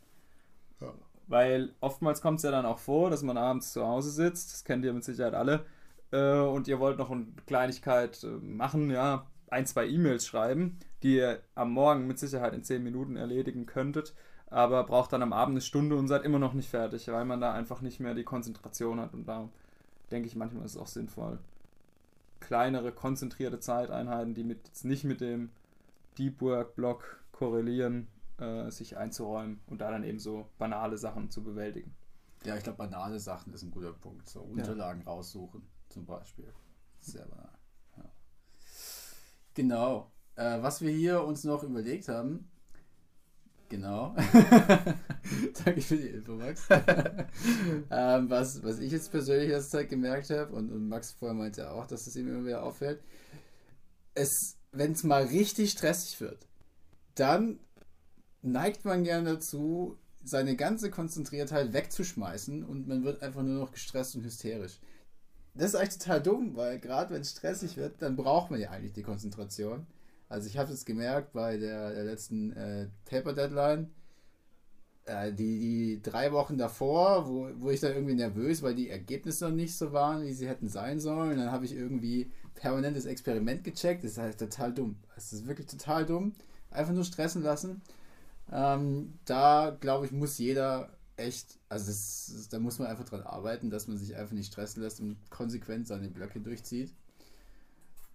Weil 1.26 1.72
oftmals 1.80 2.20
kommt 2.20 2.38
es 2.38 2.42
ja 2.42 2.50
dann 2.50 2.66
auch 2.66 2.78
vor, 2.78 3.10
dass 3.10 3.22
man 3.22 3.36
abends 3.36 3.72
zu 3.72 3.86
Hause 3.86 4.10
sitzt, 4.10 4.52
das 4.52 4.64
kennt 4.64 4.84
ihr 4.84 4.92
mit 4.92 5.04
Sicherheit 5.04 5.34
alle, 5.34 5.64
äh, 6.10 6.40
und 6.40 6.66
ihr 6.66 6.80
wollt 6.80 6.98
noch 6.98 7.10
eine 7.10 7.26
Kleinigkeit 7.46 8.24
äh, 8.24 8.26
machen, 8.26 8.90
ja, 8.90 9.26
ein, 9.48 9.66
zwei 9.66 9.86
E-Mails 9.86 10.26
schreiben, 10.26 10.78
die 11.02 11.16
ihr 11.16 11.40
am 11.54 11.72
Morgen 11.72 12.06
mit 12.06 12.18
Sicherheit 12.18 12.54
in 12.54 12.64
zehn 12.64 12.82
Minuten 12.82 13.16
erledigen 13.16 13.66
könntet, 13.66 14.14
aber 14.48 14.84
braucht 14.84 15.12
dann 15.12 15.22
am 15.22 15.32
Abend 15.32 15.54
eine 15.54 15.60
Stunde 15.60 15.96
und 15.96 16.08
seid 16.08 16.24
immer 16.24 16.38
noch 16.38 16.52
nicht 16.52 16.68
fertig, 16.68 17.06
weil 17.08 17.24
man 17.24 17.40
da 17.40 17.52
einfach 17.52 17.80
nicht 17.80 18.00
mehr 18.00 18.14
die 18.14 18.24
Konzentration 18.24 19.00
hat 19.00 19.14
und 19.14 19.26
da 19.26 19.48
denke 20.10 20.28
ich 20.28 20.36
manchmal 20.36 20.64
ist 20.64 20.72
es 20.72 20.80
auch 20.80 20.86
sinnvoll. 20.86 21.38
Kleinere, 22.40 22.90
konzentrierte 22.90 23.60
Zeiteinheiten, 23.60 24.34
die 24.34 24.44
mit, 24.44 24.66
jetzt 24.66 24.84
nicht 24.84 25.04
mit 25.04 25.20
dem 25.20 25.50
Deep 26.18 26.40
Work 26.40 26.74
Block 26.74 27.20
korrelieren, 27.32 28.08
äh, 28.40 28.70
sich 28.70 28.96
einzuräumen 28.96 29.60
und 29.66 29.80
da 29.80 29.90
dann 29.90 30.04
eben 30.04 30.18
so 30.18 30.48
banale 30.58 30.98
Sachen 30.98 31.30
zu 31.30 31.42
bewältigen. 31.42 31.94
Ja, 32.44 32.56
ich 32.56 32.62
glaube, 32.62 32.78
banale 32.78 33.20
Sachen 33.20 33.52
ist 33.52 33.62
ein 33.62 33.70
guter 33.70 33.92
Punkt. 33.92 34.28
So 34.28 34.40
Unterlagen 34.40 35.02
ja. 35.02 35.08
raussuchen, 35.08 35.62
zum 35.88 36.06
Beispiel. 36.06 36.52
Sehr 37.00 37.26
banal. 37.26 37.58
Ja. 37.96 38.04
Genau. 39.54 40.10
Äh, 40.36 40.62
was 40.62 40.80
wir 40.80 40.90
hier 40.90 41.22
uns 41.24 41.44
noch 41.44 41.62
überlegt 41.62 42.08
haben, 42.08 42.50
genau. 43.68 44.14
Danke 45.64 45.80
für 45.82 45.96
die 45.96 46.08
Info, 46.08 46.32
Max. 46.32 46.66
ähm, 47.90 48.30
was, 48.30 48.62
was 48.62 48.78
ich 48.78 48.92
jetzt 48.92 49.10
persönlich 49.10 49.50
erst 49.50 49.70
Zeit 49.70 49.90
gemerkt 49.90 50.30
habe, 50.30 50.54
und, 50.54 50.72
und 50.72 50.88
Max 50.88 51.12
vorher 51.12 51.36
meinte 51.36 51.70
auch, 51.70 51.86
dass 51.86 52.06
es 52.06 52.16
ihm 52.16 52.28
immer 52.28 52.46
wieder 52.46 52.62
auffällt, 52.62 53.02
wenn 54.72 54.92
es 54.92 55.04
mal 55.04 55.24
richtig 55.24 55.72
stressig 55.72 56.20
wird, 56.20 56.46
dann 57.14 57.58
neigt 58.42 58.84
man 58.84 59.04
gerne 59.04 59.34
dazu, 59.34 59.96
seine 60.22 60.56
ganze 60.56 60.90
Konzentriertheit 60.90 61.72
wegzuschmeißen 61.72 62.64
und 62.64 62.88
man 62.88 63.04
wird 63.04 63.22
einfach 63.22 63.42
nur 63.42 63.58
noch 63.58 63.72
gestresst 63.72 64.16
und 64.16 64.24
hysterisch. 64.24 64.80
Das 65.54 65.70
ist 65.70 65.74
eigentlich 65.74 65.98
total 65.98 66.22
dumm, 66.22 66.56
weil 66.56 66.78
gerade 66.78 67.14
wenn 67.14 67.22
es 67.22 67.32
stressig 67.32 67.76
wird, 67.76 68.00
dann 68.02 68.16
braucht 68.16 68.50
man 68.50 68.60
ja 68.60 68.70
eigentlich 68.70 68.92
die 68.92 69.02
Konzentration. 69.02 69.86
Also 70.28 70.46
ich 70.46 70.58
habe 70.58 70.72
es 70.72 70.84
gemerkt 70.84 71.32
bei 71.32 71.56
der, 71.56 71.92
der 71.92 72.04
letzten 72.04 72.52
äh, 72.52 72.88
Paper-Deadline, 73.06 73.90
äh, 75.06 75.32
die, 75.32 75.58
die 75.58 76.02
drei 76.02 76.30
Wochen 76.32 76.56
davor, 76.56 77.28
wo, 77.28 77.50
wo 77.56 77.70
ich 77.70 77.80
dann 77.80 77.94
irgendwie 77.94 78.14
nervös, 78.14 78.62
weil 78.62 78.76
die 78.76 78.90
Ergebnisse 78.90 79.46
noch 79.48 79.56
nicht 79.56 79.76
so 79.76 79.92
waren, 79.92 80.22
wie 80.22 80.32
sie 80.32 80.48
hätten 80.48 80.68
sein 80.68 81.00
sollen. 81.00 81.36
Dann 81.38 81.50
habe 81.50 81.64
ich 81.64 81.74
irgendwie 81.74 82.30
permanentes 82.54 83.06
Experiment 83.06 83.64
gecheckt. 83.64 84.04
Das 84.04 84.12
ist 84.12 84.18
halt 84.18 84.38
total 84.38 84.72
dumm. 84.72 84.96
Es 85.16 85.32
ist 85.32 85.48
wirklich 85.48 85.66
total 85.66 86.06
dumm. 86.06 86.34
Einfach 86.70 86.92
nur 86.92 87.04
stressen 87.04 87.42
lassen. 87.42 87.82
Ähm, 88.52 89.18
da 89.24 89.76
glaube 89.80 90.06
ich, 90.06 90.12
muss 90.12 90.38
jeder 90.38 90.90
echt, 91.16 91.58
also 91.68 91.86
das, 91.86 92.48
da 92.50 92.58
muss 92.58 92.78
man 92.78 92.88
einfach 92.88 93.04
dran 93.04 93.22
arbeiten, 93.22 93.70
dass 93.70 93.86
man 93.86 93.98
sich 93.98 94.16
einfach 94.16 94.32
nicht 94.32 94.52
stressen 94.52 94.82
lässt 94.82 95.00
und 95.00 95.16
konsequent 95.30 95.86
seine 95.86 96.08
Blöcke 96.08 96.40
durchzieht. 96.40 96.92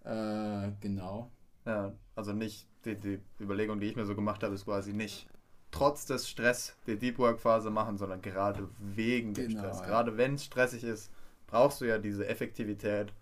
Äh, 0.04 0.72
genau. 0.80 1.30
Ja, 1.64 1.92
also 2.14 2.32
nicht, 2.32 2.66
die, 2.84 2.96
die 2.96 3.20
Überlegung, 3.40 3.80
die 3.80 3.86
ich 3.86 3.96
mir 3.96 4.06
so 4.06 4.14
gemacht 4.14 4.42
habe, 4.42 4.54
ist 4.54 4.64
quasi 4.64 4.92
nicht 4.92 5.26
trotz 5.70 6.06
des 6.06 6.28
Stress 6.28 6.76
die 6.86 6.96
Deep 6.96 7.18
Work 7.18 7.40
Phase 7.40 7.70
machen, 7.70 7.98
sondern 7.98 8.22
gerade 8.22 8.68
wegen 8.78 9.34
dem 9.34 9.48
genau, 9.48 9.60
Stress. 9.60 9.80
Ja. 9.80 9.86
Gerade 9.86 10.16
wenn 10.16 10.34
es 10.34 10.44
stressig 10.44 10.84
ist, 10.84 11.10
brauchst 11.46 11.80
du 11.80 11.84
ja 11.86 11.98
diese 11.98 12.26
Effektivität 12.26 13.12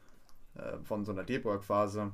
äh, 0.54 0.78
von 0.84 1.04
so 1.04 1.12
einer 1.12 1.24
Deep 1.24 1.44
Work 1.44 1.64
Phase, 1.64 2.12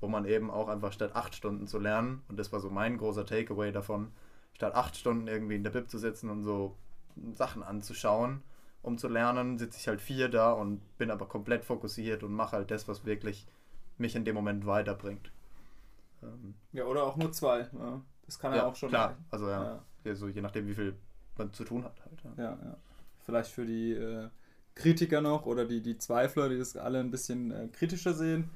wo 0.00 0.08
man 0.08 0.24
eben 0.24 0.50
auch 0.50 0.68
einfach 0.68 0.92
statt 0.92 1.14
acht 1.14 1.34
Stunden 1.34 1.66
zu 1.66 1.78
lernen, 1.78 2.22
und 2.28 2.38
das 2.38 2.52
war 2.52 2.60
so 2.60 2.70
mein 2.70 2.98
großer 2.98 3.26
Takeaway 3.26 3.72
davon, 3.72 4.12
statt 4.54 4.74
acht 4.74 4.96
Stunden 4.96 5.26
irgendwie 5.26 5.56
in 5.56 5.64
der 5.64 5.70
Bib 5.70 5.90
zu 5.90 5.98
sitzen 5.98 6.30
und 6.30 6.42
so 6.42 6.76
Sachen 7.32 7.62
anzuschauen, 7.62 8.42
um 8.82 8.98
zu 8.98 9.08
lernen, 9.08 9.58
sitze 9.58 9.78
ich 9.78 9.88
halt 9.88 10.00
vier 10.00 10.28
da 10.28 10.52
und 10.52 10.80
bin 10.98 11.10
aber 11.10 11.26
komplett 11.26 11.64
fokussiert 11.64 12.22
und 12.22 12.32
mache 12.32 12.56
halt 12.56 12.70
das, 12.70 12.88
was 12.88 13.04
wirklich 13.04 13.46
mich 13.98 14.16
in 14.16 14.24
dem 14.24 14.34
Moment 14.34 14.66
weiterbringt. 14.66 15.30
Ähm 16.22 16.54
ja, 16.72 16.84
oder 16.84 17.04
auch 17.04 17.16
nur 17.16 17.32
zwei. 17.32 17.68
Ja. 17.72 18.00
Das 18.26 18.38
kann 18.38 18.52
ja, 18.52 18.58
ja 18.58 18.66
auch 18.66 18.76
schon. 18.76 18.88
Klar, 18.88 19.10
machen. 19.10 19.24
also 19.30 19.48
ja, 19.48 19.82
ja. 20.04 20.14
So 20.14 20.28
je 20.28 20.40
nachdem, 20.40 20.66
wie 20.66 20.74
viel 20.74 20.96
man 21.36 21.52
zu 21.52 21.64
tun 21.64 21.84
hat 21.84 22.00
halt. 22.04 22.36
Ja, 22.36 22.44
ja. 22.44 22.58
ja. 22.62 22.76
Vielleicht 23.24 23.50
für 23.50 23.66
die 23.66 23.92
äh, 23.92 24.28
Kritiker 24.74 25.20
noch 25.20 25.46
oder 25.46 25.64
die, 25.64 25.80
die 25.80 25.98
Zweifler, 25.98 26.48
die 26.48 26.58
das 26.58 26.76
alle 26.76 27.00
ein 27.00 27.10
bisschen 27.10 27.50
äh, 27.50 27.68
kritischer 27.68 28.14
sehen. 28.14 28.50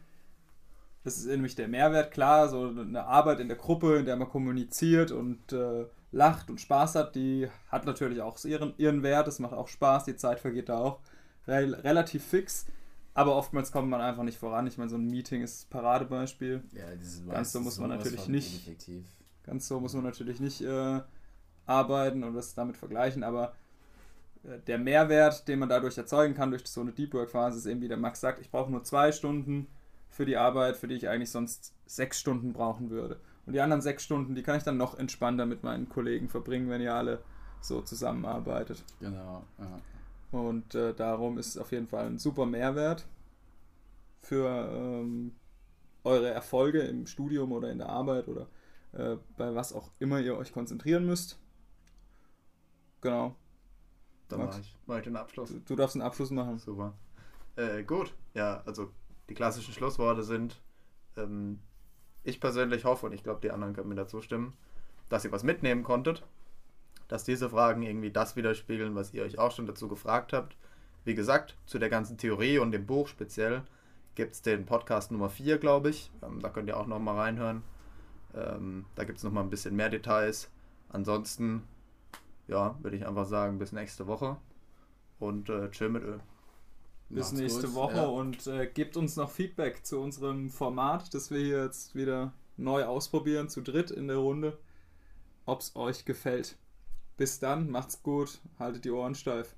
Das 1.07 1.19
ist 1.19 1.27
nämlich 1.27 1.55
der 1.55 1.69
Mehrwert, 1.69 2.11
klar, 2.11 2.49
so 2.49 2.66
eine 2.66 3.05
Arbeit 3.05 3.38
in 3.38 3.47
der 3.47 3.57
Gruppe, 3.57 3.99
in 3.99 4.07
der 4.07 4.16
man 4.16 4.29
kommuniziert 4.29 5.12
und 5.12 5.53
äh, 5.53 5.87
lacht 6.11 6.51
und 6.51 6.61
Spaß 6.61 6.97
hat, 6.97 7.14
die 7.14 7.49
hat 7.69 7.87
natürlich 7.87 8.21
auch 8.23 8.45
ihren, 8.45 8.75
ihren 8.77 9.05
Wert, 9.05 9.29
es 9.29 9.38
macht 9.38 9.53
auch 9.53 9.69
Spaß, 9.69 10.07
die 10.07 10.16
Zeit 10.16 10.40
vergeht 10.40 10.69
da 10.69 10.79
auch 10.79 10.99
re 11.47 11.81
relativ 11.85 12.25
fix. 12.25 12.66
Aber 13.14 13.37
oftmals 13.37 13.71
kommt 13.71 13.88
man 13.88 14.01
einfach 14.01 14.25
nicht 14.25 14.37
voran. 14.37 14.66
Ich 14.66 14.79
meine, 14.79 14.90
so 14.90 14.97
ein 14.97 15.07
Meeting 15.07 15.42
ist 15.42 15.61
das 15.61 15.64
Paradebeispiel. 15.66 16.64
Ja, 16.73 16.87
ganz 17.31 17.53
so 17.53 17.61
muss 17.61 17.79
man 17.79 17.90
natürlich 17.90 18.27
nicht. 18.27 18.69
Ganz 19.45 19.69
so 19.69 19.79
muss 19.79 19.95
man 19.95 20.03
natürlich 20.03 20.40
nicht 20.40 20.61
äh, 20.61 21.03
arbeiten 21.66 22.25
und 22.25 22.35
das 22.35 22.55
damit 22.55 22.77
vergleichen, 22.77 23.23
aber 23.23 23.55
äh, 24.42 24.59
der 24.66 24.79
Mehrwert, 24.79 25.47
den 25.47 25.61
man 25.61 25.69
dadurch 25.69 25.97
erzeugen 25.97 26.35
kann, 26.35 26.51
durch 26.51 26.66
so 26.66 26.81
eine 26.81 26.90
Deep 26.90 27.14
Work 27.14 27.31
Phase, 27.31 27.59
ist 27.59 27.66
eben, 27.66 27.81
wie 27.81 27.87
der 27.87 27.97
Max 27.97 28.21
sagt, 28.21 28.40
ich 28.40 28.51
brauche 28.51 28.73
nur 28.73 28.83
zwei 28.83 29.12
Stunden 29.12 29.69
für 30.16 30.24
die 30.24 30.38
Arbeit, 30.38 30.79
für 30.79 30.88
die 30.88 30.94
ich 30.94 31.09
eigentlich 31.09 31.31
sonst 31.31 31.74
sechs 31.85 32.18
Stunden 32.18 32.55
brauchen 32.55 32.88
würde. 32.88 33.20
Und 33.44 33.52
die 33.52 33.61
anderen 33.61 33.83
sechs 33.83 34.02
Stunden, 34.02 34.35
die 34.35 34.42
kann 34.42 34.57
ich 34.57 34.62
dann 34.62 34.79
noch 34.79 34.98
entspannter 34.98 35.44
mit 35.44 35.62
meinen 35.62 35.90
Kollegen 35.90 36.31
verbringen, 36.31 36.70
wenn 36.70 36.81
ihr 36.81 36.94
alle 36.94 37.22
so 37.61 37.83
zusammenarbeitet. 37.83 38.83
Genau. 38.98 39.44
Ja. 39.59 39.81
Und 40.33 40.74
äh, 40.74 40.94
darum 40.94 41.37
ist 41.37 41.48
es 41.48 41.59
auf 41.59 41.70
jeden 41.70 41.87
Fall 41.87 42.07
ein 42.07 42.18
super 42.18 42.46
Mehrwert 42.46 43.07
für 44.22 44.48
ähm, 44.48 45.33
eure 46.02 46.31
Erfolge 46.31 46.81
im 46.81 47.07
Studium 47.07 47.52
oder 47.52 47.70
in 47.70 47.79
der 47.79 47.90
Arbeit 47.90 48.26
oder 48.26 48.46
äh, 48.92 49.16
bei 49.37 49.55
was 49.55 49.74
auch 49.74 49.90
immer 49.98 50.18
ihr 50.20 50.37
euch 50.37 50.52
konzentrieren 50.52 51.05
müsst. 51.05 51.38
Genau. 53.02 53.37
Dann 54.29 54.40
mache 54.40 54.61
ich, 54.61 54.76
mach 54.87 54.96
ich 54.96 55.05
den 55.05 55.16
Abschluss. 55.16 55.50
Du, 55.50 55.61
du, 55.61 55.76
darfst 55.76 55.94
einen 55.94 56.02
Abschluss 56.02 56.31
machen. 56.31 56.59
Super. 56.59 56.94
Äh, 57.55 57.85
gut, 57.85 58.14
ja, 58.35 58.62
also 58.64 58.90
die 59.29 59.35
klassischen 59.35 59.75
Schlussworte 59.75 60.23
sind, 60.23 60.61
ähm, 61.17 61.61
ich 62.23 62.41
persönlich 62.41 62.85
hoffe, 62.85 63.07
und 63.07 63.12
ich 63.12 63.23
glaube, 63.23 63.41
die 63.41 63.51
anderen 63.51 63.75
können 63.75 63.89
mir 63.89 63.95
dazu 63.95 64.21
stimmen, 64.21 64.55
dass 65.09 65.25
ihr 65.25 65.33
was 65.33 65.45
mitnehmen 65.45 65.83
konntet, 65.83 66.25
dass 67.09 67.25
diese 67.25 67.49
Fragen 67.49 67.83
irgendwie 67.83 68.11
das 68.11 68.35
widerspiegeln, 68.35 68.95
was 68.95 69.15
ihr 69.15 69.23
euch 69.23 69.39
auch 69.39 69.53
schon 69.53 69.67
dazu 69.67 69.89
gefragt 69.89 70.33
habt. 70.33 70.57
Wie 71.05 71.15
gesagt, 71.15 71.57
zu 71.67 71.79
der 71.79 71.89
ganzen 71.89 72.19
Theorie 72.19 72.59
und 72.59 72.73
dem 72.73 72.85
Buch 72.85 73.07
speziell 73.07 73.62
gibt 74.17 74.35
es 74.35 74.43
den 74.43 74.67
Podcast 74.67 75.12
Nummer 75.12 75.31
4, 75.31 75.59
glaube 75.59 75.91
ich. 75.91 76.11
Ähm, 76.23 76.41
da 76.41 76.49
könnt 76.49 76.69
ihr 76.69 76.77
auch 76.77 76.89
nochmal 76.89 77.17
reinhören. 77.17 77.62
Ähm, 78.35 78.87
da 78.97 79.05
gibt 79.05 79.19
es 79.19 79.25
nochmal 79.25 79.45
ein 79.45 79.51
bisschen 79.51 79.77
mehr 79.77 79.89
Details. 79.89 80.51
Ansonsten, 80.89 81.62
ja, 82.49 82.77
würde 82.83 82.97
ich 82.97 83.07
einfach 83.07 83.27
sagen, 83.27 83.59
bis 83.59 83.73
nächste 83.73 84.07
Woche. 84.07 84.37
Und 85.21 85.49
äh, 85.49 85.71
chill 85.71 85.91
mit 85.91 86.03
Öl. 86.03 86.21
Bis 87.09 87.27
Macht's 87.27 87.33
nächste 87.33 87.66
gut. 87.69 87.75
Woche 87.75 87.97
ja. 87.97 88.07
und 88.07 88.47
äh, 88.47 88.66
gebt 88.66 88.97
uns 88.97 89.16
noch 89.16 89.31
Feedback 89.31 89.87
zu 89.87 90.01
unserem 90.01 90.51
Format, 90.51 91.14
das 91.14 91.31
wir 91.31 91.38
hier 91.38 91.64
jetzt 91.64 91.95
wieder 91.95 92.33
neu 92.57 92.85
ausprobieren, 92.85 93.49
zu 93.49 93.61
dritt 93.61 93.90
in 93.90 94.09
der 94.09 94.16
Runde, 94.16 94.59
ob 95.45 95.61
es 95.61 95.77
euch 95.77 96.05
gefällt. 96.05 96.57
Bis 97.16 97.38
dann, 97.38 97.71
macht's 97.71 98.03
gut, 98.03 98.40
haltet 98.59 98.85
die 98.85 98.90
Ohren 98.90 99.14
steif. 99.14 99.55